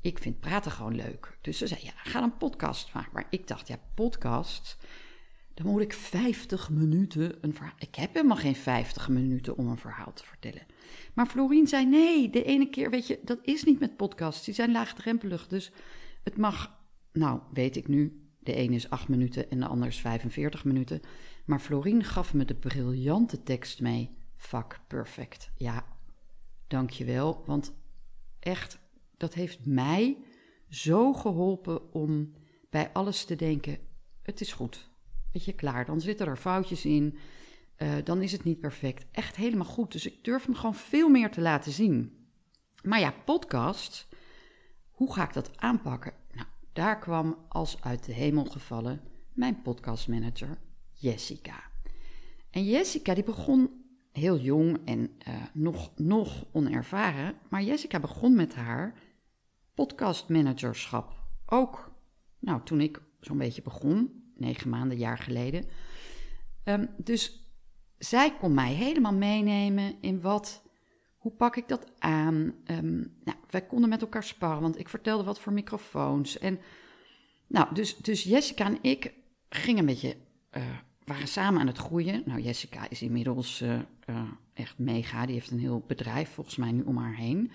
ik 0.00 0.18
vind 0.18 0.40
praten 0.40 0.70
gewoon 0.70 0.94
leuk. 0.94 1.38
Dus 1.40 1.58
ze 1.58 1.66
zei: 1.66 1.80
Ja, 1.82 1.92
ga 1.96 2.22
een 2.22 2.36
podcast 2.36 2.94
maken. 2.94 3.10
Maar 3.12 3.26
ik 3.30 3.46
dacht: 3.46 3.68
Ja, 3.68 3.78
podcast. 3.94 4.76
Dan 5.54 5.66
moet 5.66 5.80
ik 5.82 5.92
50 5.92 6.70
minuten 6.70 7.38
een 7.40 7.54
verhaal. 7.54 7.74
Ik 7.78 7.94
heb 7.94 8.14
helemaal 8.14 8.36
geen 8.36 8.56
50 8.56 9.08
minuten 9.08 9.56
om 9.56 9.68
een 9.68 9.78
verhaal 9.78 10.12
te 10.12 10.24
vertellen. 10.24 10.66
Maar 11.14 11.26
Florien 11.26 11.66
zei: 11.66 11.86
Nee, 11.86 12.30
de 12.30 12.44
ene 12.44 12.70
keer, 12.70 12.90
weet 12.90 13.06
je, 13.06 13.18
dat 13.22 13.38
is 13.42 13.64
niet 13.64 13.80
met 13.80 13.96
podcasts. 13.96 14.44
Die 14.44 14.54
zijn 14.54 14.72
laagdrempelig. 14.72 15.46
Dus 15.46 15.72
het 16.22 16.36
mag 16.36 16.75
nou, 17.16 17.40
weet 17.52 17.76
ik 17.76 17.88
nu, 17.88 18.26
de 18.38 18.54
ene 18.54 18.74
is 18.74 18.90
8 18.90 19.08
minuten 19.08 19.50
en 19.50 19.60
de 19.60 19.66
ander 19.66 19.88
is 19.88 20.00
45 20.00 20.64
minuten. 20.64 21.00
Maar 21.44 21.60
Florien 21.60 22.04
gaf 22.04 22.34
me 22.34 22.44
de 22.44 22.54
briljante 22.54 23.42
tekst 23.42 23.80
mee. 23.80 24.16
Fuck 24.34 24.80
perfect. 24.86 25.50
Ja, 25.56 25.86
dankjewel. 26.66 27.42
Want 27.46 27.74
echt, 28.38 28.78
dat 29.16 29.34
heeft 29.34 29.66
mij 29.66 30.16
zo 30.68 31.12
geholpen 31.12 31.92
om 31.92 32.32
bij 32.70 32.92
alles 32.92 33.24
te 33.24 33.36
denken: 33.36 33.78
het 34.22 34.40
is 34.40 34.52
goed. 34.52 34.90
Weet 35.32 35.44
je, 35.44 35.52
klaar. 35.52 35.84
Dan 35.84 36.00
zitten 36.00 36.26
er 36.26 36.36
foutjes 36.36 36.84
in. 36.84 37.18
Uh, 37.78 37.94
dan 38.04 38.22
is 38.22 38.32
het 38.32 38.44
niet 38.44 38.60
perfect. 38.60 39.06
Echt 39.10 39.36
helemaal 39.36 39.66
goed. 39.66 39.92
Dus 39.92 40.06
ik 40.06 40.24
durf 40.24 40.48
me 40.48 40.54
gewoon 40.54 40.74
veel 40.74 41.08
meer 41.08 41.30
te 41.30 41.40
laten 41.40 41.72
zien. 41.72 42.28
Maar 42.82 43.00
ja, 43.00 43.14
podcast. 43.24 44.08
Hoe 44.90 45.12
ga 45.12 45.24
ik 45.24 45.32
dat 45.32 45.58
aanpakken? 45.58 46.12
Daar 46.76 46.98
kwam 46.98 47.36
als 47.48 47.82
uit 47.82 48.04
de 48.04 48.12
hemel 48.12 48.44
gevallen 48.44 49.00
mijn 49.32 49.62
podcastmanager 49.62 50.58
Jessica. 50.92 51.62
En 52.50 52.64
Jessica 52.64 53.14
die 53.14 53.24
begon 53.24 53.70
heel 54.12 54.38
jong 54.38 54.80
en 54.84 55.10
uh, 55.28 55.34
nog, 55.52 55.92
nog 55.96 56.44
onervaren, 56.52 57.34
maar 57.48 57.62
Jessica 57.62 58.00
begon 58.00 58.34
met 58.34 58.54
haar 58.54 58.98
podcastmanagerschap. 59.74 61.22
Ook 61.46 61.92
nou, 62.38 62.60
toen 62.64 62.80
ik 62.80 63.02
zo'n 63.20 63.38
beetje 63.38 63.62
begon, 63.62 64.22
negen 64.34 64.68
maanden, 64.70 64.98
jaar 64.98 65.18
geleden. 65.18 65.64
Um, 66.64 66.88
dus 66.96 67.50
zij 67.98 68.36
kon 68.36 68.54
mij 68.54 68.72
helemaal 68.72 69.14
meenemen 69.14 69.96
in 70.00 70.20
wat 70.20 70.62
hoe 71.26 71.34
pak 71.34 71.56
ik 71.56 71.68
dat 71.68 71.92
aan? 71.98 72.54
Um, 72.70 73.14
nou, 73.24 73.38
wij 73.50 73.66
konden 73.66 73.88
met 73.88 74.00
elkaar 74.00 74.24
sparren, 74.24 74.60
want 74.62 74.78
ik 74.78 74.88
vertelde 74.88 75.24
wat 75.24 75.40
voor 75.40 75.52
microfoons. 75.52 76.38
En 76.38 76.58
nou, 77.46 77.74
dus, 77.74 77.96
dus 77.96 78.22
Jessica 78.22 78.66
en 78.66 78.78
ik 78.80 79.12
gingen 79.48 79.78
een 79.78 79.86
beetje, 79.86 80.16
uh, 80.56 80.62
waren 81.04 81.28
samen 81.28 81.60
aan 81.60 81.66
het 81.66 81.78
groeien. 81.78 82.22
Nou, 82.24 82.40
Jessica 82.40 82.90
is 82.90 83.02
inmiddels 83.02 83.62
uh, 83.62 83.78
uh, 84.10 84.30
echt 84.54 84.78
mega. 84.78 85.26
Die 85.26 85.34
heeft 85.34 85.50
een 85.50 85.58
heel 85.58 85.84
bedrijf 85.86 86.30
volgens 86.30 86.56
mij 86.56 86.72
nu 86.72 86.82
om 86.82 86.96
haar 86.96 87.16
heen. 87.16 87.50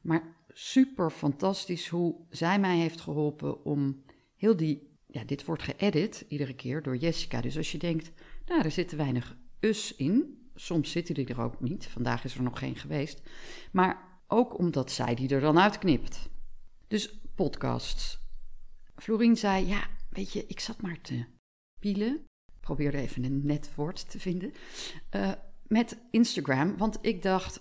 Maar 0.00 0.22
super 0.48 1.10
fantastisch 1.10 1.88
hoe 1.88 2.14
zij 2.30 2.58
mij 2.58 2.76
heeft 2.76 3.00
geholpen 3.00 3.64
om 3.64 4.02
heel 4.36 4.56
die... 4.56 4.88
Ja, 5.06 5.24
dit 5.24 5.44
wordt 5.44 5.62
geëdit 5.62 6.24
iedere 6.28 6.54
keer 6.54 6.82
door 6.82 6.96
Jessica. 6.96 7.40
Dus 7.40 7.56
als 7.56 7.72
je 7.72 7.78
denkt, 7.78 8.10
nou, 8.46 8.62
er 8.62 8.70
zitten 8.70 8.96
weinig 8.96 9.36
us 9.60 9.96
in, 9.96 10.39
Soms 10.60 10.90
zitten 10.90 11.14
die 11.14 11.26
er 11.26 11.40
ook 11.40 11.60
niet. 11.60 11.86
Vandaag 11.86 12.24
is 12.24 12.34
er 12.34 12.42
nog 12.42 12.58
geen 12.58 12.76
geweest. 12.76 13.22
Maar 13.72 14.20
ook 14.26 14.58
omdat 14.58 14.90
zij 14.90 15.14
die 15.14 15.28
er 15.28 15.40
dan 15.40 15.58
uitknipt. 15.58 16.28
Dus 16.88 17.20
podcasts. 17.34 18.18
Florien 18.96 19.36
zei: 19.36 19.66
Ja, 19.66 19.86
weet 20.10 20.32
je, 20.32 20.46
ik 20.46 20.60
zat 20.60 20.82
maar 20.82 21.00
te 21.00 21.24
pielen. 21.78 22.14
Ik 22.46 22.60
probeerde 22.60 22.98
even 22.98 23.24
een 23.24 23.46
net 23.46 23.74
woord 23.74 24.10
te 24.10 24.20
vinden. 24.20 24.52
Uh, 25.16 25.32
met 25.66 25.98
Instagram. 26.10 26.76
Want 26.76 26.98
ik 27.00 27.22
dacht: 27.22 27.60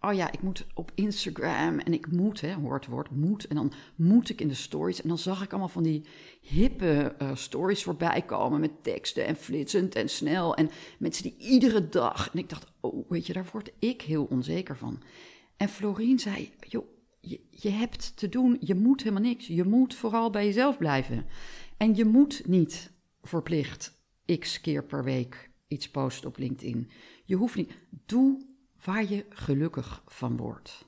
oh 0.00 0.14
ja, 0.14 0.32
ik 0.32 0.42
moet 0.42 0.66
op 0.74 0.90
Instagram 0.94 1.78
en 1.78 1.92
ik 1.92 2.12
moet, 2.12 2.40
hè, 2.40 2.54
hoort 2.54 2.86
woord, 2.86 3.10
moet. 3.10 3.46
En 3.46 3.56
dan 3.56 3.72
moet 3.96 4.28
ik 4.28 4.40
in 4.40 4.48
de 4.48 4.54
stories. 4.54 5.02
En 5.02 5.08
dan 5.08 5.18
zag 5.18 5.42
ik 5.42 5.50
allemaal 5.50 5.68
van 5.68 5.82
die 5.82 6.04
hippe 6.40 7.14
uh, 7.22 7.34
stories 7.34 7.82
voorbij 7.82 8.22
komen 8.22 8.60
met 8.60 8.82
teksten 8.82 9.26
en 9.26 9.36
flitsend 9.36 9.94
en 9.94 10.08
snel. 10.08 10.54
En 10.54 10.70
mensen 10.98 11.22
die 11.22 11.36
iedere 11.38 11.88
dag. 11.88 12.30
En 12.32 12.38
ik 12.38 12.48
dacht, 12.48 12.72
oh, 12.80 13.10
weet 13.10 13.26
je, 13.26 13.32
daar 13.32 13.48
word 13.52 13.70
ik 13.78 14.02
heel 14.02 14.24
onzeker 14.24 14.76
van. 14.76 15.02
En 15.56 15.68
Florien 15.68 16.18
zei, 16.18 16.52
joh, 16.68 16.86
je, 17.20 17.40
je 17.50 17.70
hebt 17.70 18.16
te 18.16 18.28
doen, 18.28 18.56
je 18.60 18.74
moet 18.74 19.02
helemaal 19.02 19.22
niks. 19.22 19.46
Je 19.46 19.64
moet 19.64 19.94
vooral 19.94 20.30
bij 20.30 20.44
jezelf 20.44 20.78
blijven. 20.78 21.26
En 21.76 21.94
je 21.94 22.04
moet 22.04 22.46
niet 22.46 22.92
verplicht 23.22 23.98
x 24.38 24.60
keer 24.60 24.84
per 24.84 25.04
week 25.04 25.50
iets 25.68 25.90
posten 25.90 26.28
op 26.28 26.38
LinkedIn. 26.38 26.90
Je 27.24 27.36
hoeft 27.36 27.56
niet. 27.56 27.72
Doe 28.06 28.48
waar 28.84 29.04
je 29.04 29.26
gelukkig 29.28 30.02
van 30.06 30.36
wordt. 30.36 30.84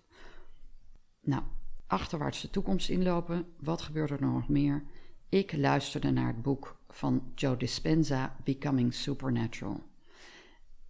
Nou, 1.21 1.43
achterwaarts 1.87 2.41
de 2.41 2.51
toekomst 2.51 2.89
inlopen. 2.89 3.47
Wat 3.61 3.83
gebeurt 3.83 4.11
er 4.11 4.21
nog 4.21 4.49
meer? 4.49 4.85
Ik 5.29 5.57
luisterde 5.57 6.11
naar 6.11 6.27
het 6.27 6.43
boek 6.43 6.77
van 6.89 7.33
Joe 7.35 7.57
Dispenza, 7.57 8.37
Becoming 8.45 8.95
Supernatural. 8.95 9.83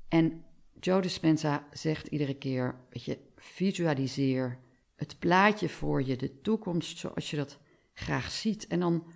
En 0.09 0.45
Joe 0.81 1.01
Dispenza 1.01 1.67
zegt 1.73 2.07
iedere 2.07 2.35
keer, 2.35 2.75
weet 2.91 3.05
je, 3.05 3.19
visualiseer 3.37 4.59
het 4.97 5.19
plaatje 5.19 5.69
voor 5.69 6.03
je, 6.03 6.17
de 6.17 6.41
toekomst 6.41 6.99
zoals 6.99 7.31
je 7.31 7.37
dat 7.37 7.59
graag 7.95 8.31
ziet. 8.31 8.67
En 8.67 8.81
dan 8.81 9.07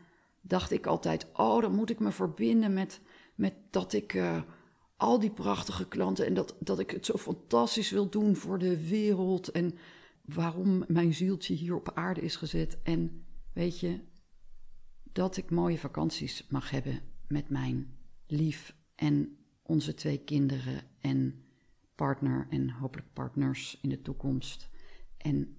dacht 0.41 0.71
ik 0.71 0.87
altijd, 0.87 1.27
oh, 1.33 1.61
dan 1.61 1.75
moet 1.75 1.91
ik 1.91 1.99
me 1.99 2.13
verbinden 2.13 2.73
met, 2.73 3.01
met 3.35 3.55
dat 3.71 3.93
ik 3.93 4.15
uh, 4.15 4.43
al 4.97 5.19
die 5.19 5.31
prachtige 5.31 5.89
klanten 5.89 6.27
en 6.27 6.35
dat, 6.35 6.57
dat 6.59 6.79
ik 6.79 6.91
het 6.91 7.07
zo 7.07 7.17
fantastisch 7.17 7.91
wil 7.91 8.09
doen 8.09 8.37
voor 8.37 8.59
de 8.59 8.89
wereld 8.89 9.51
en 9.51 9.75
waarom 10.25 10.85
mijn 10.89 11.15
zieltje 11.15 11.55
hier 11.55 11.75
op 11.75 11.91
aarde 11.95 12.21
is 12.21 12.37
gezet. 12.37 12.79
En 12.83 13.25
weet 13.53 13.81
je, 13.81 14.01
dat 15.13 15.37
ik 15.37 15.51
mooie 15.51 15.79
vakanties 15.79 16.47
mag 16.49 16.71
hebben 16.71 17.01
met 17.29 17.49
mijn 17.49 17.97
lief 18.27 18.75
en 18.95 19.39
onze 19.63 19.95
twee 19.95 20.19
kinderen 20.19 20.83
en 21.01 21.45
partner 21.95 22.47
en 22.51 22.71
hopelijk 22.71 23.13
partners 23.13 23.79
in 23.83 23.89
de 23.89 24.03
toekomst. 24.03 24.69
En 25.17 25.57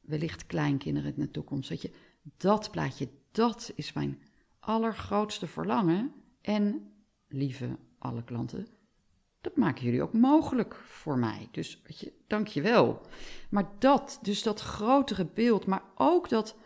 wellicht 0.00 0.46
kleinkinderen 0.46 1.14
in 1.14 1.20
de 1.20 1.30
toekomst. 1.30 1.68
Weet 1.68 1.82
je, 1.82 1.90
dat 2.36 2.70
plaatje, 2.70 3.08
dat 3.30 3.72
is 3.74 3.92
mijn 3.92 4.22
allergrootste 4.58 5.46
verlangen. 5.46 6.12
En 6.40 6.92
lieve 7.28 7.78
alle 7.98 8.24
klanten, 8.24 8.66
dat 9.40 9.56
maken 9.56 9.84
jullie 9.84 10.02
ook 10.02 10.12
mogelijk 10.12 10.74
voor 10.74 11.18
mij. 11.18 11.48
Dus 11.50 11.82
weet 11.86 12.00
je, 12.00 12.12
dank 12.26 12.46
je 12.46 12.62
wel. 12.62 13.00
Maar 13.50 13.70
dat, 13.78 14.18
dus 14.22 14.42
dat 14.42 14.60
grotere 14.60 15.26
beeld, 15.34 15.66
maar 15.66 15.82
ook 15.94 16.28
dat, 16.28 16.56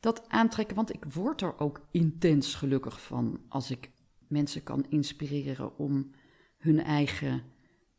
dat 0.00 0.28
aantrekken, 0.28 0.76
want 0.76 0.94
ik 0.94 1.04
word 1.04 1.40
er 1.40 1.58
ook 1.58 1.86
intens 1.90 2.54
gelukkig 2.54 3.02
van 3.02 3.40
als 3.48 3.70
ik 3.70 3.90
mensen 4.28 4.62
kan 4.62 4.86
inspireren 4.88 5.78
om 5.78 6.10
hun 6.58 6.80
eigen 6.80 7.42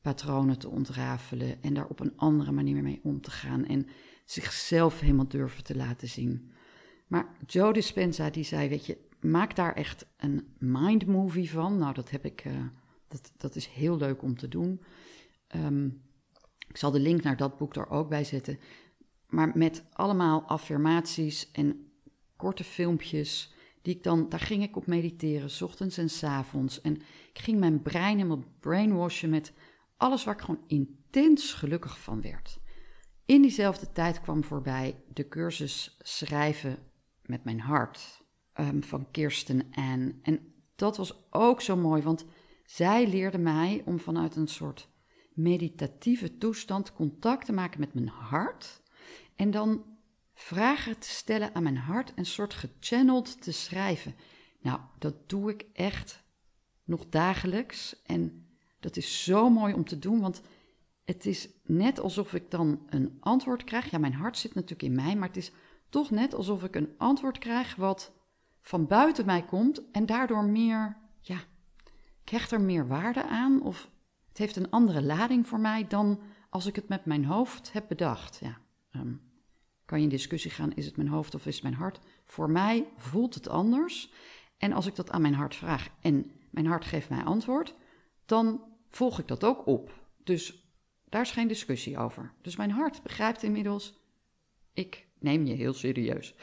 patronen 0.01 0.59
te 0.59 0.69
ontrafelen 0.69 1.61
en 1.61 1.73
daar 1.73 1.87
op 1.87 1.99
een 1.99 2.17
andere 2.17 2.51
manier 2.51 2.83
mee 2.83 2.99
om 3.03 3.21
te 3.21 3.31
gaan 3.31 3.65
en 3.65 3.87
zichzelf 4.25 4.99
helemaal 4.99 5.27
durven 5.27 5.63
te 5.63 5.75
laten 5.75 6.07
zien. 6.07 6.51
Maar 7.07 7.35
Joe 7.45 7.73
Dispenza 7.73 8.29
die 8.29 8.43
zei, 8.43 8.69
weet 8.69 8.85
je, 8.85 8.97
maak 9.21 9.55
daar 9.55 9.73
echt 9.73 10.05
een 10.17 10.47
mind 10.57 11.05
movie 11.05 11.51
van. 11.51 11.77
Nou, 11.77 11.93
dat 11.93 12.09
heb 12.09 12.25
ik, 12.25 12.45
uh, 12.45 12.53
dat, 13.11 13.31
dat 13.37 13.55
is 13.55 13.65
heel 13.65 13.97
leuk 13.97 14.21
om 14.21 14.37
te 14.37 14.47
doen. 14.47 14.81
Um, 15.55 16.09
ik 16.67 16.77
zal 16.77 16.91
de 16.91 16.99
link 16.99 17.23
naar 17.23 17.37
dat 17.37 17.57
boek 17.57 17.75
er 17.75 17.89
ook 17.89 18.09
bij 18.09 18.23
zetten. 18.23 18.59
Maar 19.27 19.51
met 19.53 19.83
allemaal 19.93 20.41
affirmaties 20.41 21.51
en 21.51 21.91
korte 22.35 22.63
filmpjes. 22.63 23.53
Die 23.81 23.95
ik 23.95 24.03
dan, 24.03 24.29
daar 24.29 24.39
ging 24.39 24.63
ik 24.63 24.75
op 24.75 24.87
mediteren, 24.87 25.49
s 25.49 25.61
ochtends 25.61 25.97
en 25.97 26.09
s 26.09 26.23
avonds. 26.23 26.81
En 26.81 26.95
ik 27.33 27.39
ging 27.39 27.59
mijn 27.59 27.81
brein 27.81 28.15
helemaal 28.15 28.43
brainwashen 28.59 29.29
met 29.29 29.53
alles 29.97 30.23
waar 30.23 30.33
ik 30.33 30.41
gewoon 30.41 30.63
intens 30.67 31.53
gelukkig 31.53 31.99
van 31.99 32.21
werd. 32.21 32.59
In 33.25 33.41
diezelfde 33.41 33.91
tijd 33.91 34.21
kwam 34.21 34.43
voorbij 34.43 35.03
de 35.13 35.27
cursus 35.27 35.97
schrijven 35.99 36.77
met 37.21 37.43
mijn 37.43 37.59
hart 37.59 38.23
um, 38.59 38.83
van 38.83 39.11
Kirsten 39.11 39.67
Ann. 39.71 40.19
En 40.21 40.53
dat 40.75 40.97
was 40.97 41.27
ook 41.29 41.61
zo 41.61 41.75
mooi, 41.75 42.01
want 42.01 42.25
zij 42.75 43.07
leerde 43.07 43.37
mij 43.37 43.81
om 43.85 43.99
vanuit 43.99 44.35
een 44.35 44.47
soort 44.47 44.89
meditatieve 45.33 46.37
toestand 46.37 46.93
contact 46.93 47.45
te 47.45 47.53
maken 47.53 47.79
met 47.79 47.93
mijn 47.93 48.07
hart. 48.07 48.81
En 49.35 49.51
dan 49.51 49.85
vragen 50.33 50.99
te 50.99 51.09
stellen 51.09 51.55
aan 51.55 51.63
mijn 51.63 51.77
hart 51.77 52.13
en 52.13 52.25
soort 52.25 52.53
gechanneld 52.53 53.41
te 53.41 53.51
schrijven. 53.51 54.15
Nou, 54.61 54.79
dat 54.99 55.29
doe 55.29 55.51
ik 55.51 55.65
echt 55.73 56.23
nog 56.83 57.09
dagelijks. 57.09 58.01
En 58.01 58.47
dat 58.79 58.97
is 58.97 59.23
zo 59.23 59.49
mooi 59.49 59.73
om 59.73 59.85
te 59.85 59.99
doen, 59.99 60.19
want 60.19 60.41
het 61.05 61.25
is 61.25 61.49
net 61.63 61.99
alsof 61.99 62.33
ik 62.33 62.51
dan 62.51 62.81
een 62.89 63.17
antwoord 63.19 63.63
krijg. 63.63 63.89
Ja, 63.89 63.97
mijn 63.97 64.13
hart 64.13 64.37
zit 64.37 64.53
natuurlijk 64.53 64.83
in 64.83 64.95
mij, 64.95 65.15
maar 65.15 65.27
het 65.27 65.37
is 65.37 65.51
toch 65.89 66.11
net 66.11 66.33
alsof 66.33 66.63
ik 66.63 66.75
een 66.75 66.93
antwoord 66.97 67.37
krijg 67.37 67.75
wat 67.75 68.13
van 68.61 68.87
buiten 68.87 69.25
mij 69.25 69.45
komt 69.45 69.91
en 69.91 70.05
daardoor 70.05 70.43
meer, 70.43 70.97
ja, 71.19 71.49
ik 72.23 72.51
er 72.51 72.61
meer 72.61 72.87
waarde 72.87 73.23
aan 73.23 73.61
of 73.61 73.89
het 74.29 74.37
heeft 74.37 74.55
een 74.55 74.69
andere 74.69 75.01
lading 75.01 75.47
voor 75.47 75.59
mij 75.59 75.87
dan 75.87 76.19
als 76.49 76.65
ik 76.65 76.75
het 76.75 76.87
met 76.87 77.05
mijn 77.05 77.25
hoofd 77.25 77.73
heb 77.73 77.85
bedacht. 77.87 78.39
Ja, 78.41 78.57
um, 78.91 79.21
kan 79.85 79.97
je 79.97 80.03
in 80.03 80.09
discussie 80.09 80.51
gaan, 80.51 80.73
is 80.73 80.85
het 80.85 80.97
mijn 80.97 81.09
hoofd 81.09 81.35
of 81.35 81.45
is 81.45 81.53
het 81.53 81.63
mijn 81.63 81.75
hart? 81.75 81.99
Voor 82.25 82.49
mij 82.49 82.87
voelt 82.97 83.33
het 83.33 83.49
anders. 83.49 84.11
En 84.57 84.73
als 84.73 84.85
ik 84.85 84.95
dat 84.95 85.11
aan 85.11 85.21
mijn 85.21 85.33
hart 85.33 85.55
vraag 85.55 85.89
en 86.01 86.31
mijn 86.49 86.65
hart 86.65 86.85
geeft 86.85 87.09
mij 87.09 87.23
antwoord, 87.23 87.75
dan 88.25 88.63
volg 88.89 89.19
ik 89.19 89.27
dat 89.27 89.43
ook 89.43 89.65
op. 89.65 89.93
Dus 90.23 90.73
daar 91.09 91.21
is 91.21 91.31
geen 91.31 91.47
discussie 91.47 91.97
over. 91.97 92.33
Dus 92.41 92.55
mijn 92.55 92.71
hart 92.71 93.03
begrijpt 93.03 93.43
inmiddels, 93.43 93.99
ik 94.73 95.07
neem 95.19 95.45
je 95.45 95.53
heel 95.53 95.73
serieus. 95.73 96.35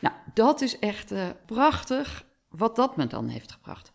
Nou, 0.00 0.14
dat 0.34 0.60
is 0.60 0.78
echt 0.78 1.12
uh, 1.12 1.28
prachtig 1.46 2.26
wat 2.48 2.76
dat 2.76 2.96
me 2.96 3.06
dan 3.06 3.28
heeft 3.28 3.52
gebracht. 3.52 3.92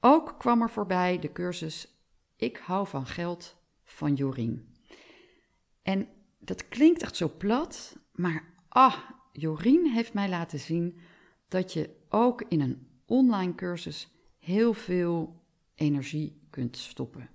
Ook 0.00 0.34
kwam 0.38 0.62
er 0.62 0.70
voorbij 0.70 1.18
de 1.18 1.32
cursus 1.32 1.88
Ik 2.36 2.56
hou 2.56 2.86
van 2.86 3.06
geld 3.06 3.56
van 3.84 4.14
Jorien. 4.14 4.74
En 5.82 6.08
dat 6.38 6.68
klinkt 6.68 7.02
echt 7.02 7.16
zo 7.16 7.32
plat, 7.38 7.96
maar 8.12 8.54
ah, 8.68 8.96
Jorien 9.32 9.86
heeft 9.86 10.14
mij 10.14 10.28
laten 10.28 10.58
zien 10.58 10.98
dat 11.48 11.72
je 11.72 11.96
ook 12.08 12.42
in 12.48 12.60
een 12.60 12.86
online 13.06 13.54
cursus 13.54 14.08
heel 14.38 14.74
veel 14.74 15.42
energie 15.74 16.46
kunt 16.50 16.76
stoppen. 16.76 17.30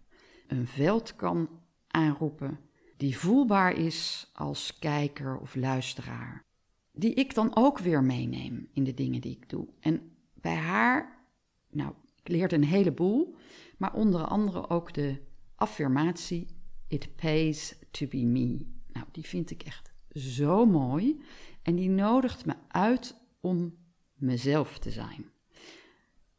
Een 0.48 0.68
veld 0.68 1.16
kan 1.16 1.50
aanroepen 1.88 2.60
die 2.98 3.18
voelbaar 3.18 3.74
is 3.74 4.30
als 4.34 4.80
kijker 4.80 5.38
of 5.38 5.56
luisteraar. 5.56 6.44
Die 6.92 7.14
ik 7.14 7.34
dan 7.34 7.56
ook 7.56 7.80
weer 7.80 8.04
meeneem 8.04 8.70
in 8.74 8.84
de 8.84 8.94
dingen 8.94 9.22
die 9.22 9.38
ik 9.38 9.50
doe. 9.50 9.68
En 9.80 10.12
bij 10.34 10.56
haar, 10.56 11.26
nou, 11.70 11.94
ik 12.30 12.52
een 12.52 12.64
heleboel, 12.64 13.36
maar 13.78 13.94
onder 13.94 14.26
andere 14.26 14.70
ook 14.70 14.94
de 14.94 15.22
affirmatie: 15.56 16.48
It 16.88 17.16
pays 17.16 17.76
to 17.92 18.08
be 18.08 18.18
me. 18.18 18.74
Nou, 18.94 19.06
die 19.12 19.26
vind 19.26 19.52
ik 19.52 19.64
echt 19.64 19.94
zo 20.10 20.66
mooi. 20.66 21.22
En 21.62 21.76
die 21.76 21.90
nodigt 21.90 22.46
me 22.46 22.54
uit 22.68 23.16
om 23.42 23.78
mezelf 24.14 24.80
te 24.80 24.92
zijn. 24.92 25.26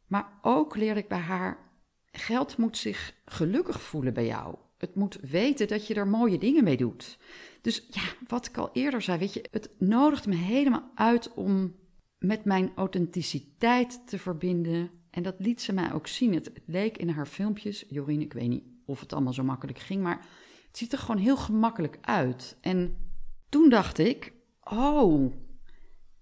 Maar 0.07 0.39
ook 0.41 0.75
leerde 0.75 0.99
ik 0.99 1.07
bij 1.07 1.19
haar: 1.19 1.57
geld 2.11 2.57
moet 2.57 2.77
zich 2.77 3.13
gelukkig 3.25 3.81
voelen 3.81 4.13
bij 4.13 4.25
jou 4.25 4.55
het 4.77 4.95
moet 4.95 5.17
weten 5.21 5.67
dat 5.67 5.87
je 5.87 5.93
er 5.93 6.07
mooie 6.07 6.37
dingen 6.37 6.63
mee 6.63 6.77
doet. 6.77 7.17
Dus 7.61 7.87
ja, 7.89 8.01
wat 8.27 8.47
ik 8.47 8.57
al 8.57 8.69
eerder 8.73 9.01
zei, 9.01 9.19
weet 9.19 9.33
je, 9.33 9.45
het 9.51 9.69
nodigt 9.79 10.27
me 10.27 10.35
helemaal 10.35 10.91
uit 10.95 11.33
om 11.33 11.75
met 12.19 12.45
mijn 12.45 12.71
authenticiteit 12.75 14.07
te 14.07 14.19
verbinden. 14.19 14.89
En 15.17 15.23
dat 15.23 15.35
liet 15.37 15.61
ze 15.61 15.73
mij 15.73 15.93
ook 15.93 16.07
zien. 16.07 16.33
Het, 16.33 16.51
leek 16.65 16.97
in 16.97 17.09
haar 17.09 17.25
filmpjes, 17.25 17.85
Jorien, 17.89 18.21
ik 18.21 18.33
weet 18.33 18.49
niet 18.49 18.63
of 18.85 18.99
het 18.99 19.13
allemaal 19.13 19.33
zo 19.33 19.43
makkelijk 19.43 19.79
ging, 19.79 20.03
maar 20.03 20.25
het 20.67 20.77
ziet 20.77 20.91
er 20.91 20.97
gewoon 20.97 21.21
heel 21.21 21.37
gemakkelijk 21.37 21.97
uit. 22.01 22.57
En 22.61 22.97
toen 23.49 23.69
dacht 23.69 23.97
ik, 23.97 24.33
oh, 24.63 25.33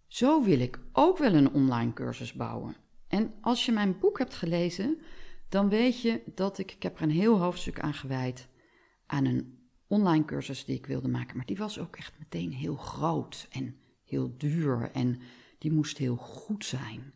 zo 0.07 0.43
wil 0.43 0.59
ik 0.59 0.79
ook 0.91 1.17
wel 1.17 1.33
een 1.33 1.53
online 1.53 1.93
cursus 1.93 2.33
bouwen. 2.33 2.75
En 3.07 3.33
als 3.41 3.65
je 3.65 3.71
mijn 3.71 3.99
boek 3.99 4.17
hebt 4.17 4.33
gelezen, 4.33 5.01
dan 5.49 5.69
weet 5.69 6.01
je 6.01 6.21
dat 6.35 6.57
ik, 6.57 6.71
ik 6.71 6.83
heb 6.83 6.97
er 6.97 7.03
een 7.03 7.09
heel 7.09 7.39
hoofdstuk 7.39 7.79
aan 7.79 7.93
gewijd 7.93 8.47
aan 9.05 9.25
een 9.25 9.69
online 9.87 10.25
cursus 10.25 10.65
die 10.65 10.77
ik 10.77 10.85
wilde 10.85 11.07
maken. 11.07 11.37
Maar 11.37 11.45
die 11.45 11.57
was 11.57 11.79
ook 11.79 11.95
echt 11.95 12.19
meteen 12.19 12.51
heel 12.51 12.75
groot 12.75 13.47
en 13.49 13.77
heel 14.03 14.37
duur 14.37 14.91
en 14.91 15.19
die 15.57 15.71
moest 15.71 15.97
heel 15.97 16.15
goed 16.15 16.65
zijn. 16.65 17.13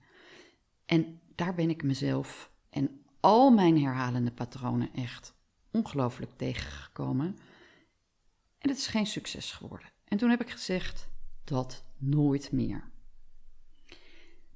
En 0.86 1.19
daar 1.40 1.56
ben 1.56 1.70
ik 1.70 1.84
mezelf 1.84 2.52
en 2.70 3.02
al 3.20 3.52
mijn 3.52 3.82
herhalende 3.82 4.32
patronen 4.32 4.94
echt 4.94 5.34
ongelooflijk 5.72 6.32
tegengekomen. 6.38 7.38
En 8.58 8.70
het 8.70 8.78
is 8.78 8.88
geen 8.88 9.06
succes 9.06 9.52
geworden. 9.52 9.88
En 10.06 10.18
toen 10.18 10.30
heb 10.30 10.42
ik 10.42 10.50
gezegd: 10.50 11.10
dat 11.44 11.86
nooit 11.98 12.52
meer. 12.52 12.92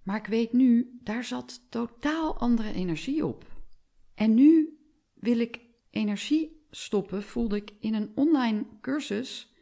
Maar 0.04 0.18
ik 0.18 0.26
weet 0.26 0.54
nu, 0.54 1.00
daar 1.04 1.24
zat 1.24 1.62
totaal 1.70 2.38
andere 2.38 2.74
energie 2.74 3.26
op. 3.26 3.46
En 4.14 4.34
nu 4.34 4.80
wil 5.14 5.40
ik 5.40 5.62
energie 5.90 6.66
stoppen, 6.70 7.24
voelde 7.24 7.56
ik 7.56 7.74
in 7.80 7.94
een 7.94 8.12
online 8.16 8.66
cursus 8.82 9.54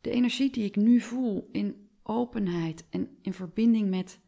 de 0.00 0.10
energie 0.10 0.50
die 0.50 0.64
ik 0.64 0.76
nu 0.76 1.00
voel 1.00 1.48
in 1.52 1.88
openheid 2.02 2.84
en 2.90 3.18
in 3.22 3.32
verbinding 3.32 3.90
met 3.90 4.20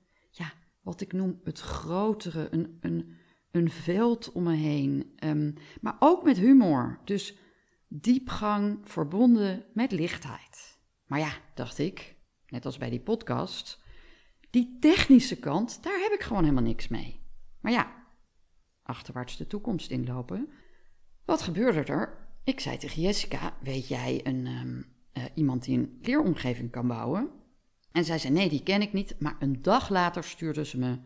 wat 0.80 1.00
ik 1.00 1.12
noem 1.12 1.40
het 1.44 1.60
grotere, 1.60 2.48
een, 2.50 2.78
een, 2.80 3.16
een 3.50 3.70
veld 3.70 4.32
om 4.32 4.42
me 4.42 4.54
heen. 4.54 5.12
Um, 5.24 5.54
maar 5.80 5.96
ook 5.98 6.24
met 6.24 6.36
humor. 6.36 7.00
Dus 7.04 7.38
diepgang 7.88 8.78
verbonden 8.82 9.64
met 9.74 9.92
lichtheid. 9.92 10.78
Maar 11.06 11.18
ja, 11.18 11.32
dacht 11.54 11.78
ik, 11.78 12.16
net 12.46 12.64
als 12.64 12.78
bij 12.78 12.90
die 12.90 13.00
podcast, 13.00 13.82
die 14.50 14.76
technische 14.80 15.38
kant, 15.38 15.82
daar 15.82 16.00
heb 16.00 16.12
ik 16.12 16.22
gewoon 16.22 16.42
helemaal 16.42 16.62
niks 16.62 16.88
mee. 16.88 17.20
Maar 17.60 17.72
ja, 17.72 18.06
achterwaarts 18.82 19.36
de 19.36 19.46
toekomst 19.46 19.90
inlopen. 19.90 20.48
Wat 21.24 21.42
gebeurde 21.42 21.82
er? 21.84 22.28
Ik 22.44 22.60
zei 22.60 22.76
tegen 22.76 23.02
Jessica: 23.02 23.56
Weet 23.62 23.88
jij 23.88 24.20
een, 24.26 24.46
um, 24.46 24.84
uh, 25.12 25.24
iemand 25.34 25.64
die 25.64 25.78
een 25.78 25.98
leeromgeving 26.02 26.70
kan 26.70 26.86
bouwen? 26.86 27.30
En 27.92 28.04
zij 28.04 28.18
zei: 28.18 28.32
Nee, 28.32 28.48
die 28.48 28.62
ken 28.62 28.82
ik 28.82 28.92
niet. 28.92 29.16
Maar 29.18 29.36
een 29.38 29.62
dag 29.62 29.88
later 29.88 30.24
stuurde 30.24 30.64
ze 30.64 30.78
me 30.78 30.98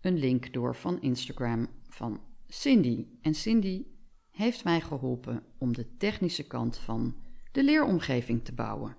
een 0.00 0.18
link 0.18 0.52
door 0.52 0.76
van 0.76 1.00
Instagram 1.00 1.68
van 1.88 2.20
Cindy. 2.46 3.06
En 3.20 3.34
Cindy 3.34 3.84
heeft 4.30 4.64
mij 4.64 4.80
geholpen 4.80 5.42
om 5.58 5.72
de 5.72 5.96
technische 5.96 6.46
kant 6.46 6.78
van 6.78 7.16
de 7.52 7.64
leeromgeving 7.64 8.44
te 8.44 8.52
bouwen 8.52 8.96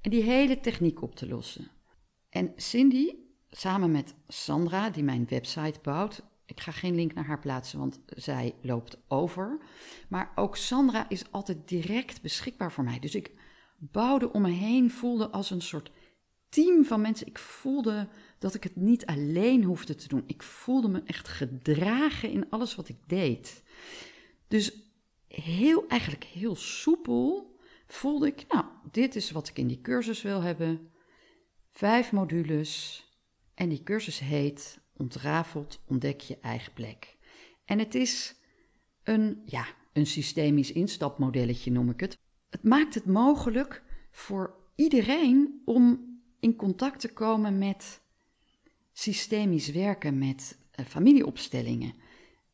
en 0.00 0.10
die 0.10 0.22
hele 0.22 0.60
techniek 0.60 1.02
op 1.02 1.14
te 1.14 1.28
lossen. 1.28 1.70
En 2.28 2.52
Cindy, 2.56 3.14
samen 3.50 3.90
met 3.90 4.14
Sandra, 4.28 4.90
die 4.90 5.02
mijn 5.02 5.26
website 5.28 5.78
bouwt, 5.82 6.22
ik 6.44 6.60
ga 6.60 6.72
geen 6.72 6.94
link 6.94 7.14
naar 7.14 7.26
haar 7.26 7.38
plaatsen, 7.38 7.78
want 7.78 8.00
zij 8.06 8.54
loopt 8.62 8.98
over. 9.08 9.60
Maar 10.08 10.32
ook 10.34 10.56
Sandra 10.56 11.08
is 11.08 11.32
altijd 11.32 11.68
direct 11.68 12.22
beschikbaar 12.22 12.72
voor 12.72 12.84
mij. 12.84 12.98
Dus 12.98 13.14
ik 13.14 13.32
bouwde 13.78 14.32
om 14.32 14.42
me 14.42 14.50
heen, 14.50 14.90
voelde 14.90 15.30
als 15.30 15.50
een 15.50 15.62
soort 15.62 15.90
team 16.48 16.84
van 16.84 17.00
mensen. 17.00 17.26
Ik 17.26 17.38
voelde 17.38 18.08
dat 18.38 18.54
ik 18.54 18.62
het 18.62 18.76
niet 18.76 19.06
alleen 19.06 19.64
hoefde 19.64 19.94
te 19.94 20.08
doen. 20.08 20.22
Ik 20.26 20.42
voelde 20.42 20.88
me 20.88 21.02
echt 21.04 21.28
gedragen 21.28 22.30
in 22.30 22.50
alles 22.50 22.74
wat 22.74 22.88
ik 22.88 22.98
deed. 23.06 23.62
Dus 24.48 24.72
heel, 25.28 25.86
eigenlijk 25.88 26.24
heel 26.24 26.56
soepel 26.56 27.56
voelde 27.86 28.26
ik, 28.26 28.44
nou, 28.48 28.64
dit 28.90 29.16
is 29.16 29.30
wat 29.30 29.48
ik 29.48 29.58
in 29.58 29.66
die 29.66 29.80
cursus 29.80 30.22
wil 30.22 30.42
hebben. 30.42 30.90
Vijf 31.72 32.12
modules. 32.12 33.02
En 33.54 33.68
die 33.68 33.82
cursus 33.82 34.18
heet 34.18 34.80
Ontrafeld 34.98 35.80
ontdek 35.86 36.20
je 36.20 36.38
eigen 36.40 36.72
plek. 36.72 37.16
En 37.64 37.78
het 37.78 37.94
is 37.94 38.34
een, 39.02 39.42
ja, 39.44 39.66
een 39.92 40.06
systemisch 40.06 40.72
instapmodelletje 40.72 41.70
noem 41.70 41.90
ik 41.90 42.00
het. 42.00 42.18
Het 42.50 42.62
maakt 42.62 42.94
het 42.94 43.06
mogelijk 43.06 43.82
voor 44.10 44.54
iedereen 44.74 45.62
om 45.64 46.07
in 46.40 46.56
contact 46.56 47.00
te 47.00 47.12
komen 47.12 47.58
met 47.58 48.00
systemisch 48.92 49.70
werken, 49.70 50.18
met 50.18 50.58
uh, 50.80 50.86
familieopstellingen. 50.86 51.94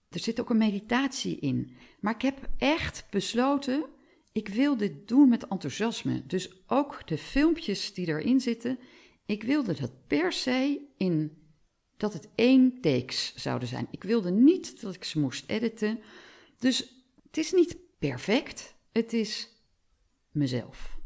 Er 0.08 0.20
zit 0.20 0.40
ook 0.40 0.50
een 0.50 0.56
meditatie 0.56 1.38
in. 1.38 1.76
Maar 2.00 2.14
ik 2.14 2.22
heb 2.22 2.48
echt 2.58 3.06
besloten, 3.10 3.84
ik 4.32 4.48
wil 4.48 4.76
dit 4.76 5.08
doen 5.08 5.28
met 5.28 5.48
enthousiasme. 5.48 6.26
Dus 6.26 6.50
ook 6.66 7.02
de 7.06 7.18
filmpjes 7.18 7.94
die 7.94 8.06
erin 8.06 8.40
zitten, 8.40 8.78
ik 9.26 9.42
wilde 9.42 9.74
dat 9.74 10.06
per 10.06 10.32
se 10.32 10.80
in 10.96 11.42
dat 11.96 12.12
het 12.12 12.28
één 12.34 12.80
takes 12.80 13.34
zouden 13.36 13.68
zijn. 13.68 13.88
Ik 13.90 14.02
wilde 14.02 14.30
niet 14.30 14.80
dat 14.80 14.94
ik 14.94 15.04
ze 15.04 15.20
moest 15.20 15.44
editen. 15.50 16.00
Dus 16.58 17.04
het 17.26 17.36
is 17.36 17.52
niet 17.52 17.76
perfect, 17.98 18.74
het 18.92 19.12
is 19.12 19.48
mezelf. 20.30 20.98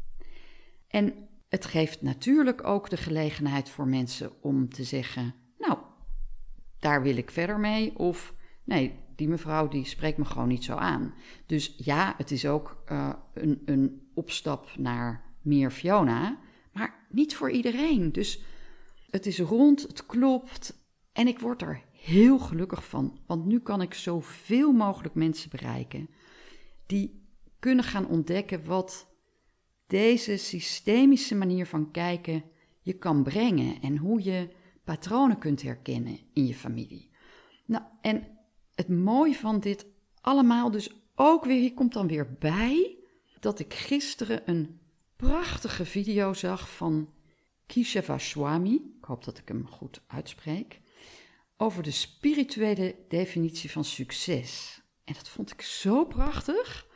En 0.87 1.28
het 1.49 1.65
geeft 1.65 2.01
natuurlijk 2.01 2.67
ook 2.67 2.89
de 2.89 2.97
gelegenheid 2.97 3.69
voor 3.69 3.87
mensen 3.87 4.31
om 4.41 4.69
te 4.69 4.83
zeggen: 4.83 5.33
Nou, 5.57 5.77
daar 6.79 7.01
wil 7.01 7.17
ik 7.17 7.31
verder 7.31 7.59
mee. 7.59 7.97
Of 7.97 8.33
nee, 8.63 8.93
die 9.15 9.27
mevrouw 9.27 9.67
die 9.67 9.85
spreekt 9.85 10.17
me 10.17 10.25
gewoon 10.25 10.47
niet 10.47 10.63
zo 10.63 10.75
aan. 10.75 11.13
Dus 11.45 11.73
ja, 11.77 12.13
het 12.17 12.31
is 12.31 12.45
ook 12.45 12.83
uh, 12.91 13.13
een, 13.33 13.61
een 13.65 14.09
opstap 14.13 14.69
naar 14.77 15.23
meer 15.41 15.71
Fiona, 15.71 16.39
maar 16.73 17.07
niet 17.09 17.35
voor 17.35 17.51
iedereen. 17.51 18.11
Dus 18.11 18.41
het 19.09 19.25
is 19.25 19.39
rond, 19.39 19.81
het 19.81 20.05
klopt 20.05 20.77
en 21.11 21.27
ik 21.27 21.39
word 21.39 21.61
er 21.61 21.81
heel 21.91 22.39
gelukkig 22.39 22.85
van, 22.85 23.19
want 23.25 23.45
nu 23.45 23.59
kan 23.59 23.81
ik 23.81 23.93
zoveel 23.93 24.71
mogelijk 24.71 25.15
mensen 25.15 25.49
bereiken 25.49 26.09
die 26.85 27.27
kunnen 27.59 27.83
gaan 27.83 28.07
ontdekken 28.07 28.65
wat 28.65 29.08
deze 29.89 30.37
systemische 30.37 31.35
manier 31.35 31.65
van 31.65 31.91
kijken 31.91 32.43
je 32.81 32.93
kan 32.93 33.23
brengen 33.23 33.81
en 33.81 33.97
hoe 33.97 34.23
je 34.23 34.49
patronen 34.83 35.37
kunt 35.37 35.61
herkennen 35.61 36.19
in 36.33 36.45
je 36.45 36.53
familie. 36.55 37.09
Nou, 37.65 37.83
en 38.01 38.27
het 38.75 38.89
mooie 38.89 39.35
van 39.35 39.59
dit 39.59 39.85
allemaal 40.21 40.71
dus 40.71 40.89
ook 41.15 41.45
weer, 41.45 41.59
hier 41.59 41.73
komt 41.73 41.93
dan 41.93 42.07
weer 42.07 42.37
bij, 42.39 42.97
dat 43.39 43.59
ik 43.59 43.73
gisteren 43.73 44.41
een 44.45 44.79
prachtige 45.15 45.85
video 45.85 46.33
zag 46.33 46.75
van 46.75 47.09
Kishava 47.65 48.17
Swami, 48.17 48.73
ik 48.73 49.05
hoop 49.05 49.23
dat 49.23 49.37
ik 49.37 49.47
hem 49.47 49.67
goed 49.67 50.01
uitspreek, 50.07 50.79
over 51.57 51.83
de 51.83 51.91
spirituele 51.91 52.95
definitie 53.07 53.71
van 53.71 53.83
succes. 53.83 54.81
En 55.03 55.13
dat 55.13 55.29
vond 55.29 55.51
ik 55.51 55.61
zo 55.61 56.05
prachtig. 56.05 56.87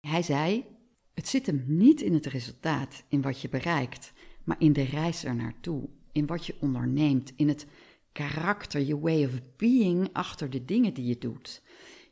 Hij 0.00 0.22
zei: 0.22 0.66
Het 1.14 1.28
zit 1.28 1.46
hem 1.46 1.64
niet 1.66 2.00
in 2.00 2.14
het 2.14 2.26
resultaat, 2.26 3.04
in 3.08 3.22
wat 3.22 3.40
je 3.40 3.48
bereikt, 3.48 4.12
maar 4.44 4.56
in 4.58 4.72
de 4.72 4.82
reis 4.82 5.24
er 5.24 5.34
naartoe, 5.34 5.88
in 6.12 6.26
wat 6.26 6.46
je 6.46 6.56
onderneemt, 6.60 7.32
in 7.36 7.48
het 7.48 7.66
karakter, 8.12 8.80
je 8.80 8.98
way 8.98 9.24
of 9.24 9.40
being 9.56 10.08
achter 10.12 10.50
de 10.50 10.64
dingen 10.64 10.94
die 10.94 11.06
je 11.06 11.18
doet. 11.18 11.62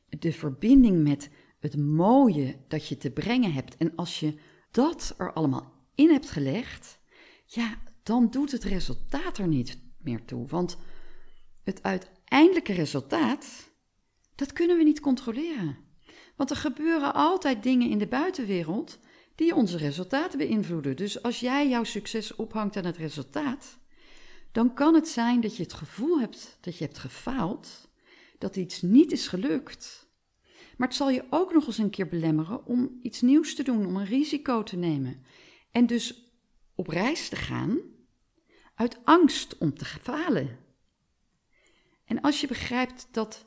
De 0.09 0.33
verbinding 0.33 1.03
met 1.03 1.31
het 1.61 1.77
mooie 1.77 2.57
dat 2.69 2.89
je 2.89 2.97
te 2.97 3.11
brengen 3.11 3.53
hebt. 3.53 3.77
En 3.77 3.95
als 3.97 4.21
je 4.21 4.35
dat 4.71 5.15
er 5.19 5.33
allemaal 5.33 5.73
in 5.95 6.11
hebt 6.11 6.31
gelegd, 6.31 6.99
ja, 7.47 7.79
dan 8.03 8.31
doet 8.31 8.53
het 8.53 8.65
resultaat 8.65 9.39
er 9.39 9.49
niet 9.49 9.79
meer 9.99 10.25
toe. 10.25 10.47
Want 10.47 10.77
het 11.65 11.83
uiteindelijke 11.83 12.73
resultaat, 12.73 13.73
dat 14.35 14.53
kunnen 14.53 14.77
we 14.77 14.85
niet 14.85 15.01
controleren. 15.01 15.77
Want 16.41 16.53
er 16.53 16.59
gebeuren 16.59 17.15
altijd 17.15 17.63
dingen 17.63 17.91
in 17.91 17.99
de 17.99 18.07
buitenwereld 18.07 18.99
die 19.35 19.55
onze 19.55 19.77
resultaten 19.77 20.39
beïnvloeden. 20.39 20.97
Dus 20.97 21.23
als 21.23 21.41
jij 21.41 21.69
jouw 21.69 21.85
succes 21.85 22.37
ophangt 22.37 22.77
aan 22.77 22.85
het 22.85 22.97
resultaat, 22.97 23.79
dan 24.53 24.75
kan 24.75 24.95
het 24.95 25.09
zijn 25.09 25.41
dat 25.41 25.57
je 25.57 25.63
het 25.63 25.73
gevoel 25.73 26.21
hebt 26.21 26.59
dat 26.61 26.79
je 26.79 26.85
hebt 26.85 26.99
gefaald, 26.99 27.89
dat 28.39 28.57
iets 28.57 28.83
niet 28.83 29.13
is 29.13 29.29
gelukt. 29.29 30.09
Maar 30.77 30.89
het 30.89 30.97
zal 30.97 31.11
je 31.11 31.25
ook 31.31 31.53
nog 31.53 31.67
eens 31.67 31.79
een 31.79 31.91
keer 31.91 32.09
belemmeren 32.09 32.67
om 32.67 32.99
iets 33.03 33.21
nieuws 33.21 33.55
te 33.55 33.63
doen, 33.63 33.87
om 33.87 33.97
een 33.97 34.07
risico 34.07 34.63
te 34.63 34.77
nemen. 34.77 35.25
En 35.71 35.87
dus 35.87 36.33
op 36.75 36.89
reis 36.89 37.29
te 37.29 37.37
gaan 37.37 37.79
uit 38.75 38.99
angst 39.05 39.59
om 39.59 39.75
te 39.75 39.85
falen. 39.85 40.59
En 42.05 42.21
als 42.21 42.41
je 42.41 42.47
begrijpt 42.47 43.09
dat 43.11 43.47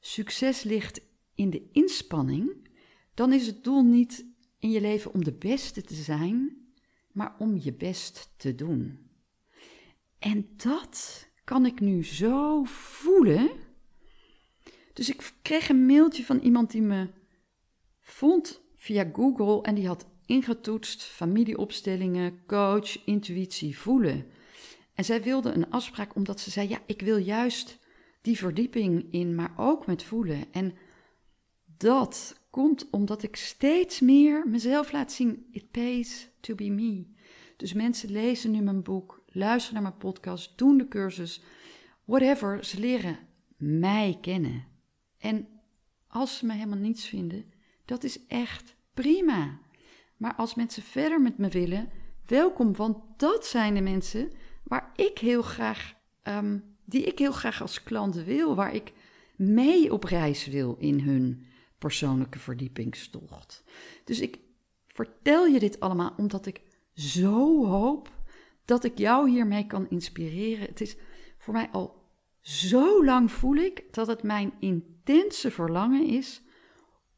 succes 0.00 0.62
ligt 0.62 1.00
in 1.36 1.50
de 1.50 1.68
inspanning, 1.72 2.68
dan 3.14 3.32
is 3.32 3.46
het 3.46 3.64
doel 3.64 3.82
niet 3.82 4.26
in 4.58 4.70
je 4.70 4.80
leven 4.80 5.14
om 5.14 5.24
de 5.24 5.32
beste 5.32 5.82
te 5.82 5.94
zijn, 5.94 6.56
maar 7.12 7.34
om 7.38 7.56
je 7.56 7.72
best 7.72 8.34
te 8.36 8.54
doen. 8.54 8.98
En 10.18 10.48
dat 10.56 11.28
kan 11.44 11.66
ik 11.66 11.80
nu 11.80 12.04
zo 12.04 12.64
voelen. 12.64 13.50
Dus 14.92 15.08
ik 15.08 15.32
kreeg 15.42 15.68
een 15.68 15.86
mailtje 15.86 16.24
van 16.24 16.38
iemand 16.38 16.70
die 16.70 16.82
me 16.82 17.08
vond 18.00 18.60
via 18.74 19.10
Google 19.12 19.62
en 19.62 19.74
die 19.74 19.86
had 19.86 20.06
ingetoetst 20.26 21.02
familieopstellingen, 21.02 22.46
coach, 22.46 23.04
intuïtie, 23.04 23.78
voelen. 23.78 24.26
En 24.94 25.04
zij 25.04 25.22
wilde 25.22 25.50
een 25.52 25.70
afspraak 25.70 26.14
omdat 26.14 26.40
ze 26.40 26.50
zei: 26.50 26.68
Ja, 26.68 26.78
ik 26.86 27.00
wil 27.00 27.16
juist 27.16 27.78
die 28.22 28.36
verdieping 28.36 29.12
in, 29.12 29.34
maar 29.34 29.54
ook 29.56 29.86
met 29.86 30.02
voelen. 30.02 30.52
En 30.52 30.74
dat 31.76 32.40
komt 32.50 32.90
omdat 32.90 33.22
ik 33.22 33.36
steeds 33.36 34.00
meer 34.00 34.48
mezelf 34.48 34.92
laat 34.92 35.12
zien. 35.12 35.46
It 35.50 35.70
pays 35.70 36.28
to 36.40 36.54
be 36.54 36.70
me. 36.70 37.06
Dus 37.56 37.72
mensen 37.72 38.10
lezen 38.10 38.50
nu 38.50 38.60
mijn 38.60 38.82
boek, 38.82 39.22
luisteren 39.26 39.74
naar 39.74 39.90
mijn 39.90 40.12
podcast, 40.12 40.58
doen 40.58 40.78
de 40.78 40.88
cursus, 40.88 41.42
whatever. 42.04 42.64
Ze 42.64 42.80
leren 42.80 43.18
mij 43.56 44.18
kennen. 44.20 44.64
En 45.18 45.48
als 46.08 46.38
ze 46.38 46.46
me 46.46 46.52
helemaal 46.52 46.78
niets 46.78 47.06
vinden, 47.06 47.52
dat 47.84 48.04
is 48.04 48.26
echt 48.26 48.76
prima. 48.94 49.58
Maar 50.16 50.34
als 50.34 50.54
mensen 50.54 50.82
verder 50.82 51.20
met 51.20 51.38
me 51.38 51.48
willen, 51.48 51.88
welkom, 52.26 52.76
want 52.76 52.96
dat 53.16 53.46
zijn 53.46 53.74
de 53.74 53.80
mensen 53.80 54.30
waar 54.62 54.92
ik 54.96 55.18
heel 55.18 55.42
graag, 55.42 55.94
ehm, 56.22 56.58
die 56.84 57.02
ik 57.02 57.18
heel 57.18 57.32
graag 57.32 57.62
als 57.62 57.82
klant 57.82 58.14
wil, 58.14 58.54
waar 58.54 58.74
ik 58.74 58.92
mee 59.36 59.92
op 59.92 60.04
reis 60.04 60.46
wil 60.46 60.76
in 60.78 61.00
hun 61.00 61.46
persoonlijke 61.78 62.38
verdiepingstocht. 62.38 63.64
Dus 64.04 64.20
ik 64.20 64.38
vertel 64.86 65.46
je 65.46 65.58
dit 65.58 65.80
allemaal 65.80 66.14
omdat 66.16 66.46
ik 66.46 66.60
zo 66.94 67.66
hoop 67.66 68.10
dat 68.64 68.84
ik 68.84 68.98
jou 68.98 69.30
hiermee 69.30 69.66
kan 69.66 69.88
inspireren. 69.88 70.66
Het 70.66 70.80
is 70.80 70.96
voor 71.38 71.54
mij 71.54 71.68
al 71.68 72.04
zo 72.40 73.04
lang 73.04 73.30
voel 73.30 73.56
ik 73.56 73.84
dat 73.90 74.06
het 74.06 74.22
mijn 74.22 74.52
intense 74.60 75.50
verlangen 75.50 76.06
is 76.06 76.42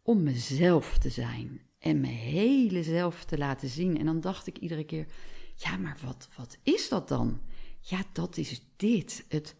om 0.02 0.22
mezelf 0.22 0.98
te 0.98 1.10
zijn 1.10 1.60
en 1.78 2.00
mijn 2.00 2.12
hele 2.14 2.82
zelf 2.82 3.24
te 3.24 3.38
laten 3.38 3.68
zien. 3.68 3.98
En 3.98 4.06
dan 4.06 4.20
dacht 4.20 4.46
ik 4.46 4.58
iedere 4.58 4.84
keer, 4.84 5.06
ja, 5.54 5.76
maar 5.76 5.98
wat, 6.04 6.28
wat 6.36 6.58
is 6.62 6.88
dat 6.88 7.08
dan? 7.08 7.40
Ja, 7.80 8.02
dat 8.12 8.36
is 8.36 8.62
dit. 8.76 9.24
Het 9.28 9.56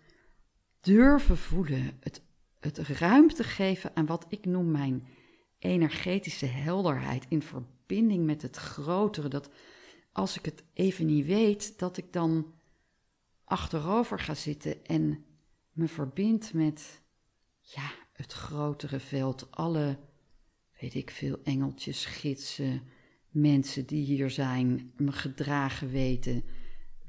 durven 0.81 1.37
voelen, 1.37 1.97
het, 2.01 2.23
het 2.61 2.79
ruimte 2.79 3.45
geven 3.45 3.97
aan 3.97 4.07
wat 4.07 4.27
ik 4.29 4.45
noem 4.45 4.71
mijn 4.71 5.07
energetische 5.59 6.47
helderheid 6.47 7.27
in 7.29 7.43
verbinding 7.43 8.25
met 8.25 8.43
het 8.43 8.57
grotere. 8.57 9.29
Dat 9.29 9.51
als 10.13 10.39
ik 10.39 10.45
het 10.45 10.65
even 10.73 11.07
niet 11.07 11.27
weet, 11.27 11.79
dat 11.79 11.97
ik 11.97 12.13
dan 12.13 12.55
achterover 13.45 14.19
ga 14.19 14.35
zitten 14.35 14.85
en 14.85 15.25
me 15.73 15.89
verbind 15.89 16.53
met 16.53 17.03
ja, 17.61 17.91
het 18.13 18.33
grotere 18.33 19.01
veld, 19.01 19.51
alle, 19.51 19.99
weet 20.81 20.95
ik 20.95 21.11
veel, 21.11 21.39
engeltjes, 21.43 22.05
gidsen, 22.05 22.83
mensen 23.31 23.87
die 23.87 24.05
hier 24.05 24.31
zijn, 24.31 24.93
me 24.97 25.13
gedragen 25.13 25.91
weten, 25.91 26.45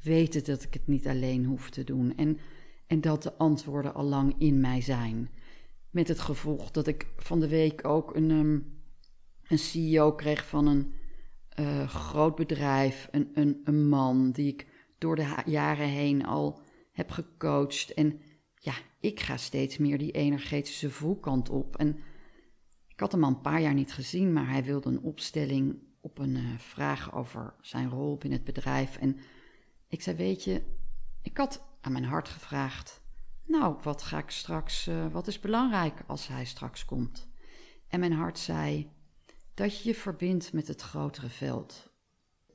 weten 0.03 0.43
dat 0.43 0.63
ik 0.63 0.73
het 0.73 0.87
niet 0.87 1.07
alleen 1.07 1.45
hoef 1.45 1.69
te 1.69 1.83
doen 1.83 2.15
en, 2.15 2.39
en 2.87 3.01
dat 3.01 3.23
de 3.23 3.33
antwoorden 3.33 3.93
al 3.93 4.05
lang 4.05 4.35
in 4.37 4.59
mij 4.59 4.81
zijn. 4.81 5.29
Met 5.89 6.07
het 6.07 6.19
gevolg 6.19 6.71
dat 6.71 6.87
ik 6.87 7.07
van 7.17 7.39
de 7.39 7.47
week 7.47 7.87
ook 7.87 8.15
een, 8.15 8.31
um, 8.31 8.81
een 9.47 9.59
CEO 9.59 10.13
kreeg 10.13 10.47
van 10.47 10.67
een 10.67 10.93
uh, 11.59 11.87
groot 11.87 12.35
bedrijf, 12.35 13.07
een, 13.11 13.31
een, 13.33 13.61
een 13.63 13.87
man 13.87 14.31
die 14.31 14.47
ik 14.47 14.67
door 14.97 15.15
de 15.15 15.35
jaren 15.45 15.87
heen 15.87 16.25
al 16.25 16.61
heb 16.91 17.11
gecoacht. 17.11 17.93
En 17.93 18.21
ja, 18.55 18.73
ik 18.99 19.19
ga 19.19 19.37
steeds 19.37 19.77
meer 19.77 19.97
die 19.97 20.11
energetische 20.11 20.89
voelkant 20.89 21.49
op. 21.49 21.77
En 21.77 21.99
ik 22.87 22.99
had 22.99 23.11
hem 23.11 23.23
al 23.23 23.29
een 23.29 23.41
paar 23.41 23.61
jaar 23.61 23.73
niet 23.73 23.93
gezien, 23.93 24.33
maar 24.33 24.49
hij 24.49 24.63
wilde 24.63 24.89
een 24.89 25.01
opstelling 25.01 25.79
op 26.01 26.17
een 26.17 26.35
uh, 26.35 26.57
vraag 26.57 27.15
over 27.15 27.53
zijn 27.61 27.89
rol 27.89 28.17
binnen 28.17 28.39
het 28.39 28.53
bedrijf. 28.53 28.97
En 28.97 29.17
ik 29.87 30.01
zei: 30.01 30.17
Weet 30.17 30.43
je, 30.43 30.61
ik 31.21 31.37
had 31.37 31.63
aan 31.81 31.91
mijn 31.91 32.03
hart 32.03 32.29
gevraagd. 32.29 33.01
Nou, 33.49 33.75
wat 33.83 34.01
ga 34.01 34.17
ik 34.17 34.29
straks, 34.29 34.87
uh, 34.87 35.11
wat 35.11 35.27
is 35.27 35.39
belangrijk 35.39 36.03
als 36.07 36.27
hij 36.27 36.45
straks 36.45 36.85
komt? 36.85 37.27
En 37.87 37.99
mijn 37.99 38.13
hart 38.13 38.39
zei 38.39 38.91
dat 39.53 39.77
je 39.77 39.89
je 39.89 39.95
verbindt 39.95 40.53
met 40.53 40.67
het 40.67 40.81
grotere 40.81 41.29
veld. 41.29 41.91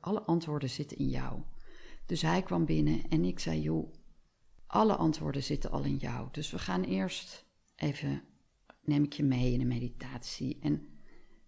Alle 0.00 0.20
antwoorden 0.20 0.70
zitten 0.70 0.98
in 0.98 1.08
jou. 1.08 1.42
Dus 2.06 2.22
hij 2.22 2.42
kwam 2.42 2.64
binnen 2.64 3.08
en 3.08 3.24
ik 3.24 3.38
zei: 3.38 3.60
Joh, 3.60 3.94
alle 4.66 4.96
antwoorden 4.96 5.42
zitten 5.42 5.70
al 5.70 5.82
in 5.82 5.96
jou. 5.96 6.28
Dus 6.30 6.50
we 6.50 6.58
gaan 6.58 6.82
eerst 6.82 7.46
even, 7.76 8.22
neem 8.82 9.04
ik 9.04 9.12
je 9.12 9.22
mee 9.22 9.52
in 9.52 9.60
een 9.60 9.66
meditatie. 9.66 10.58
En 10.60 10.88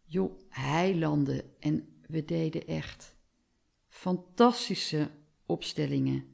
joh, 0.04 0.40
hij 0.48 0.96
landde 0.96 1.44
en 1.58 1.88
we 2.06 2.24
deden 2.24 2.66
echt 2.66 3.16
fantastische 3.88 5.10
opstellingen. 5.46 6.24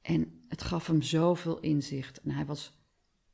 En 0.00 0.43
het 0.54 0.62
gaf 0.62 0.86
hem 0.86 1.02
zoveel 1.02 1.60
inzicht. 1.60 2.20
En 2.20 2.30
hij 2.30 2.46
was 2.46 2.72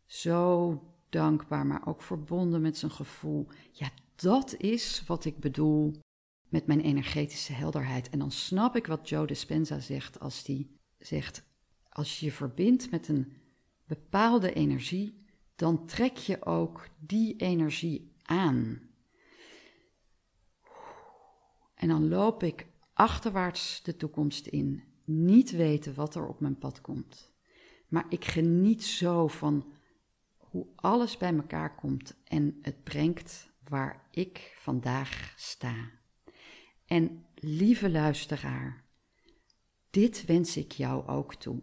zo 0.06 0.82
dankbaar, 1.08 1.66
maar 1.66 1.86
ook 1.86 2.02
verbonden 2.02 2.60
met 2.60 2.78
zijn 2.78 2.90
gevoel. 2.90 3.48
Ja, 3.72 3.90
dat 4.14 4.54
is 4.56 5.04
wat 5.06 5.24
ik 5.24 5.38
bedoel 5.38 6.00
met 6.48 6.66
mijn 6.66 6.80
energetische 6.80 7.52
helderheid. 7.52 8.08
En 8.08 8.18
dan 8.18 8.30
snap 8.30 8.76
ik 8.76 8.86
wat 8.86 9.08
Joe 9.08 9.26
Dispenza 9.26 9.78
zegt 9.78 10.20
als 10.20 10.44
die 10.44 10.76
zegt: 10.98 11.42
als 11.88 12.20
je 12.20 12.26
je 12.26 12.32
verbindt 12.32 12.90
met 12.90 13.08
een 13.08 13.32
bepaalde 13.86 14.52
energie, 14.52 15.24
dan 15.56 15.86
trek 15.86 16.16
je 16.16 16.44
ook 16.44 16.88
die 16.98 17.36
energie 17.36 18.12
aan. 18.22 18.80
En 21.74 21.88
dan 21.88 22.08
loop 22.08 22.42
ik 22.42 22.66
achterwaarts 22.92 23.82
de 23.82 23.96
toekomst 23.96 24.46
in, 24.46 24.89
niet 25.10 25.50
weten 25.50 25.94
wat 25.94 26.14
er 26.14 26.26
op 26.26 26.40
mijn 26.40 26.58
pad 26.58 26.80
komt. 26.80 27.32
Maar 27.88 28.06
ik 28.08 28.24
geniet 28.24 28.84
zo 28.84 29.26
van 29.26 29.72
hoe 30.36 30.66
alles 30.74 31.16
bij 31.16 31.34
elkaar 31.34 31.74
komt 31.74 32.14
en 32.24 32.58
het 32.62 32.82
brengt 32.82 33.50
waar 33.68 34.08
ik 34.10 34.54
vandaag 34.58 35.34
sta. 35.36 35.90
En 36.86 37.26
lieve 37.34 37.90
luisteraar, 37.90 38.84
dit 39.90 40.24
wens 40.24 40.56
ik 40.56 40.72
jou 40.72 41.06
ook 41.06 41.34
toe 41.34 41.62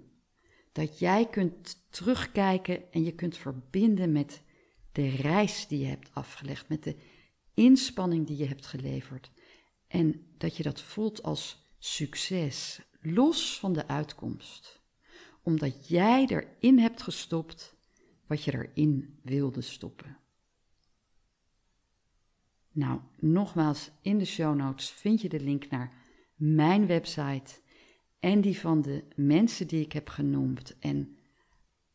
dat 0.78 1.00
jij 1.00 1.28
kunt 1.30 1.88
terugkijken 1.90 2.92
en 2.92 3.04
je 3.04 3.16
kunt 3.16 3.38
verbinden 3.38 4.12
met 4.12 4.42
de 4.92 5.10
reis 5.10 5.68
die 5.68 5.80
je 5.80 5.86
hebt 5.86 6.10
afgelegd, 6.14 6.70
met 6.70 6.84
de 6.84 6.96
inspanning 7.54 8.28
die 8.28 8.38
je 8.38 8.46
hebt 8.46 8.66
geleverd. 8.66 9.32
En 9.88 10.26
dat 10.38 10.58
je 10.58 10.64
dat 10.64 10.82
voelt 10.82 11.24
als 11.24 11.66
succes, 11.80 12.82
los 13.02 13.60
van 13.60 13.74
de 13.74 13.88
uitkomst. 13.88 14.82
Omdat 15.42 15.88
jij 15.88 16.26
erin 16.26 16.80
hebt 16.80 17.02
gestopt 17.02 17.76
wat 18.28 18.44
je 18.44 18.54
erin 18.54 19.20
wilde 19.24 19.62
stoppen. 19.62 20.18
Nou, 22.72 23.00
nogmaals, 23.20 23.92
in 24.02 24.18
de 24.18 24.26
show 24.26 24.56
notes 24.56 24.90
vind 24.90 25.22
je 25.22 25.30
de 25.30 25.40
link 25.40 25.70
naar 25.70 25.94
mijn 26.36 26.88
website 26.88 27.60
en 28.20 28.42
die 28.42 28.60
van 28.60 28.82
de 28.82 29.04
mensen 29.16 29.68
die 29.68 29.82
ik 29.82 29.92
heb 29.92 30.10
genoemd. 30.10 30.76
En 30.80 31.18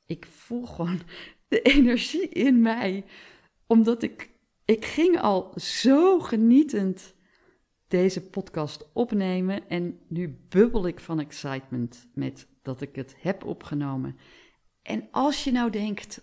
ik 0.06 0.26
voel 0.26 0.66
gewoon 0.66 1.00
de 1.48 1.62
energie 1.62 2.28
in 2.28 2.62
mij, 2.62 3.04
omdat 3.66 4.02
ik, 4.02 4.30
ik 4.64 4.84
ging 4.84 5.20
al 5.20 5.52
zo 5.56 6.20
genietend 6.20 7.14
deze 7.92 8.20
podcast 8.20 8.86
opnemen 8.92 9.68
en 9.68 9.98
nu 10.08 10.38
bubbel 10.48 10.86
ik 10.86 11.00
van 11.00 11.20
excitement 11.20 12.06
met 12.14 12.46
dat 12.62 12.80
ik 12.80 12.96
het 12.96 13.14
heb 13.18 13.44
opgenomen. 13.44 14.16
En 14.82 15.08
als 15.10 15.44
je 15.44 15.52
nou 15.52 15.70
denkt, 15.70 16.22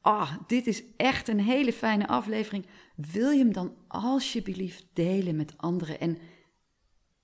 ah, 0.00 0.36
dit 0.46 0.66
is 0.66 0.82
echt 0.96 1.28
een 1.28 1.40
hele 1.40 1.72
fijne 1.72 2.08
aflevering, 2.08 2.66
wil 2.96 3.30
je 3.30 3.38
hem 3.38 3.52
dan 3.52 3.74
alsjeblieft 3.86 4.86
delen 4.92 5.36
met 5.36 5.54
anderen 5.56 6.00
en 6.00 6.18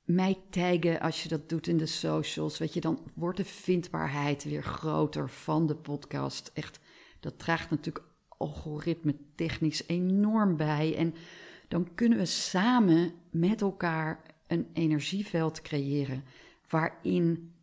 mij 0.04 0.42
taggen 0.50 1.00
als 1.00 1.22
je 1.22 1.28
dat 1.28 1.48
doet 1.48 1.66
in 1.66 1.78
de 1.78 1.86
socials. 1.86 2.58
Weet 2.58 2.74
je, 2.74 2.80
dan 2.80 2.98
wordt 3.14 3.36
de 3.36 3.44
vindbaarheid 3.44 4.44
weer 4.44 4.62
groter 4.62 5.30
van 5.30 5.66
de 5.66 5.76
podcast. 5.76 6.50
Echt, 6.54 6.80
dat 7.20 7.38
draagt 7.38 7.70
natuurlijk 7.70 8.06
algoritme 8.28 9.16
technisch 9.34 9.88
enorm 9.88 10.56
bij. 10.56 10.96
En 10.96 11.14
dan 11.74 11.94
kunnen 11.94 12.18
we 12.18 12.26
samen 12.26 13.12
met 13.30 13.60
elkaar 13.60 14.20
een 14.46 14.70
energieveld 14.72 15.62
creëren 15.62 16.24
waarin 16.68 17.54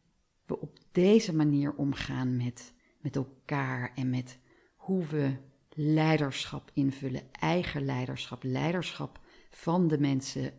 we 0.45 0.60
op 0.60 0.80
deze 0.91 1.36
manier 1.36 1.74
omgaan 1.76 2.38
met, 2.38 2.74
met 3.00 3.15
elkaar 3.15 3.91
en 3.95 4.10
met 4.10 4.39
hoe 4.76 5.06
we 5.06 5.36
leiderschap 5.69 6.71
invullen, 6.74 7.32
eigen 7.32 7.86
leiderschap, 7.86 8.43
leiderschap 8.43 9.19
van 9.50 9.88
de 9.88 10.00
mensen 10.00 10.54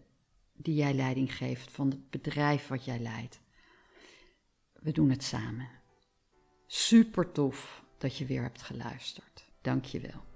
die 0.53 0.75
jij 0.75 0.95
leiding 0.95 1.37
geeft, 1.37 1.71
van 1.71 1.91
het 1.91 2.11
bedrijf 2.11 2.69
wat 2.69 2.85
jij 2.85 2.99
leidt. 2.99 3.41
We 4.73 4.93
doen 4.93 5.11
het 5.11 5.23
samen. 5.23 5.69
Super 6.67 7.33
tof 7.33 7.85
dat 7.99 8.17
je 8.17 8.27
weer 8.27 8.43
hebt 8.43 8.63
geluisterd. 8.63 9.51
Dank 9.61 9.85
je 9.85 10.01
wel. 10.01 10.31